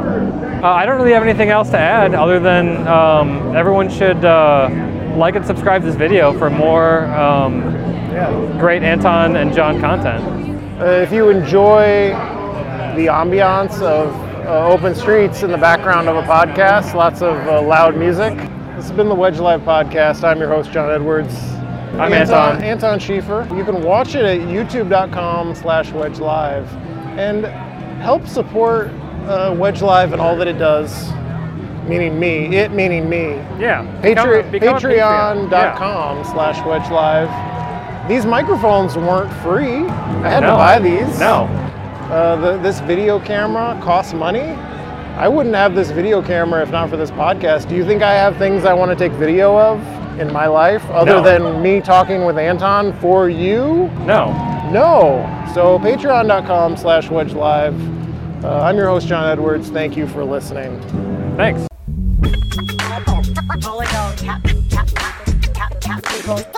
uh, 0.62 0.66
I 0.66 0.84
don't 0.86 0.96
really 0.96 1.12
have 1.12 1.22
anything 1.22 1.50
else 1.50 1.70
to 1.70 1.78
add 1.78 2.14
other 2.14 2.38
than 2.40 2.86
um, 2.86 3.56
everyone 3.56 3.88
should 3.88 4.24
uh, 4.24 4.68
like 5.16 5.34
and 5.34 5.44
subscribe 5.46 5.82
to 5.82 5.86
this 5.86 5.96
video 5.96 6.36
for 6.38 6.50
more 6.50 7.06
um, 7.06 7.62
great 8.58 8.82
Anton 8.82 9.36
and 9.36 9.54
John 9.54 9.80
content. 9.80 10.22
Uh, 10.80 10.84
if 10.86 11.10
you 11.10 11.28
enjoy 11.30 12.10
the 12.96 13.06
ambiance 13.06 13.80
of 13.82 14.14
uh, 14.46 14.66
open 14.68 14.94
streets 14.94 15.42
in 15.42 15.50
the 15.50 15.58
background 15.58 16.08
of 16.08 16.16
a 16.16 16.22
podcast, 16.22 16.94
lots 16.94 17.22
of 17.22 17.36
uh, 17.48 17.60
loud 17.62 17.96
music. 17.96 18.36
This 18.76 18.88
has 18.88 18.92
been 18.92 19.08
the 19.08 19.14
Wedge 19.14 19.38
Live 19.38 19.62
podcast. 19.62 20.22
I'm 20.22 20.38
your 20.38 20.48
host, 20.48 20.70
John 20.70 20.90
Edwards. 20.90 21.34
I'm 21.94 22.12
Anton. 22.12 22.62
Anton 22.62 22.98
Schieffer. 23.00 23.46
You 23.56 23.64
can 23.64 23.82
watch 23.82 24.14
it 24.14 24.24
at 24.24 24.40
youtube.com 24.48 25.54
slash 25.54 25.90
Wedge 25.92 26.18
Live 26.20 26.70
and 27.18 27.44
help 28.00 28.26
support 28.26 28.88
uh, 29.26 29.54
Wedge 29.58 29.82
Live 29.82 30.12
and 30.12 30.20
all 30.20 30.36
that 30.36 30.46
it 30.46 30.58
does, 30.58 31.10
meaning 31.88 32.18
me, 32.20 32.56
it 32.56 32.70
meaning 32.72 33.08
me. 33.08 33.30
Yeah. 33.58 33.82
Patre- 34.02 34.42
Become 34.42 34.48
a- 34.48 34.50
become 34.52 34.76
a 34.76 34.80
Patreon. 34.80 35.48
Patreon.com 35.48 36.24
slash 36.24 36.64
Wedge 36.66 36.90
Live. 36.90 38.08
These 38.08 38.24
microphones 38.26 38.96
weren't 38.96 39.32
free. 39.42 39.86
I 39.86 40.30
had 40.30 40.40
No. 40.40 40.50
to 40.52 40.56
buy 40.56 40.78
these. 40.78 41.18
No. 41.18 41.44
Uh, 42.10 42.36
the, 42.36 42.58
this 42.58 42.80
video 42.80 43.18
camera 43.20 43.78
costs 43.82 44.14
money. 44.14 44.40
I 45.18 45.26
wouldn't 45.26 45.54
have 45.56 45.74
this 45.74 45.90
video 45.90 46.22
camera 46.22 46.62
if 46.62 46.70
not 46.70 46.88
for 46.88 46.96
this 46.96 47.10
podcast. 47.10 47.68
Do 47.68 47.74
you 47.74 47.84
think 47.84 48.02
I 48.02 48.14
have 48.14 48.36
things 48.36 48.64
I 48.64 48.72
want 48.72 48.90
to 48.90 48.96
take 48.96 49.12
video 49.18 49.58
of 49.58 49.80
in 50.18 50.32
my 50.32 50.46
life 50.46 50.84
other 50.90 51.14
No. 51.16 51.22
than 51.22 51.62
me 51.62 51.80
talking 51.80 52.24
with 52.24 52.38
Anton 52.38 52.92
for 53.00 53.28
you? 53.28 53.90
No. 54.04 54.32
No. 54.72 55.24
So 55.54 55.78
patreon.com 55.78 56.76
slash 56.76 57.08
wedge 57.10 57.32
live. 57.32 57.74
Uh, 58.44 58.60
I'm 58.60 58.76
your 58.76 58.86
host, 58.86 59.06
John 59.08 59.28
Edwards. 59.28 59.68
Thank 59.70 59.96
you 59.96 60.06
for 60.06 60.24
listening. 60.24 60.80
Thanks. 61.36 61.66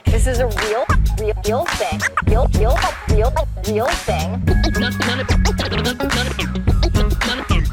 This 0.07 0.27
is 0.27 0.40
a 0.40 0.46
real, 0.46 0.85
real, 1.18 1.35
real 1.46 1.64
thing. 1.66 2.01
Real, 2.27 2.46
real, 2.59 2.77
real, 3.11 3.33
real 3.68 3.87
thing. 3.87 4.42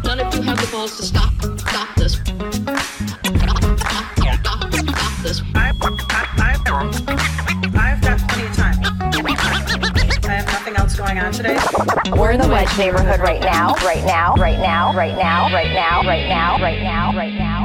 None, 0.03 0.19
of 0.19 0.35
you 0.35 0.41
have 0.43 0.59
the 0.61 0.69
balls 0.71 0.95
to 0.97 1.03
stop, 1.03 1.33
going 11.07 11.19
on 11.19 11.31
today. 11.31 11.57
We're 12.11 12.31
in 12.31 12.41
the 12.41 12.49
Wedge 12.49 12.77
neighborhood 12.77 13.21
right 13.21 13.39
now, 13.39 13.73
right 13.75 14.03
now, 14.03 14.33
right 14.35 14.59
now, 14.59 14.93
right 14.93 15.15
now, 15.15 15.49
right 15.53 15.71
now, 15.73 16.03
right 16.03 16.27
now, 16.27 16.57
right 16.59 16.83
now, 16.83 17.15
right 17.15 17.33
now. 17.33 17.56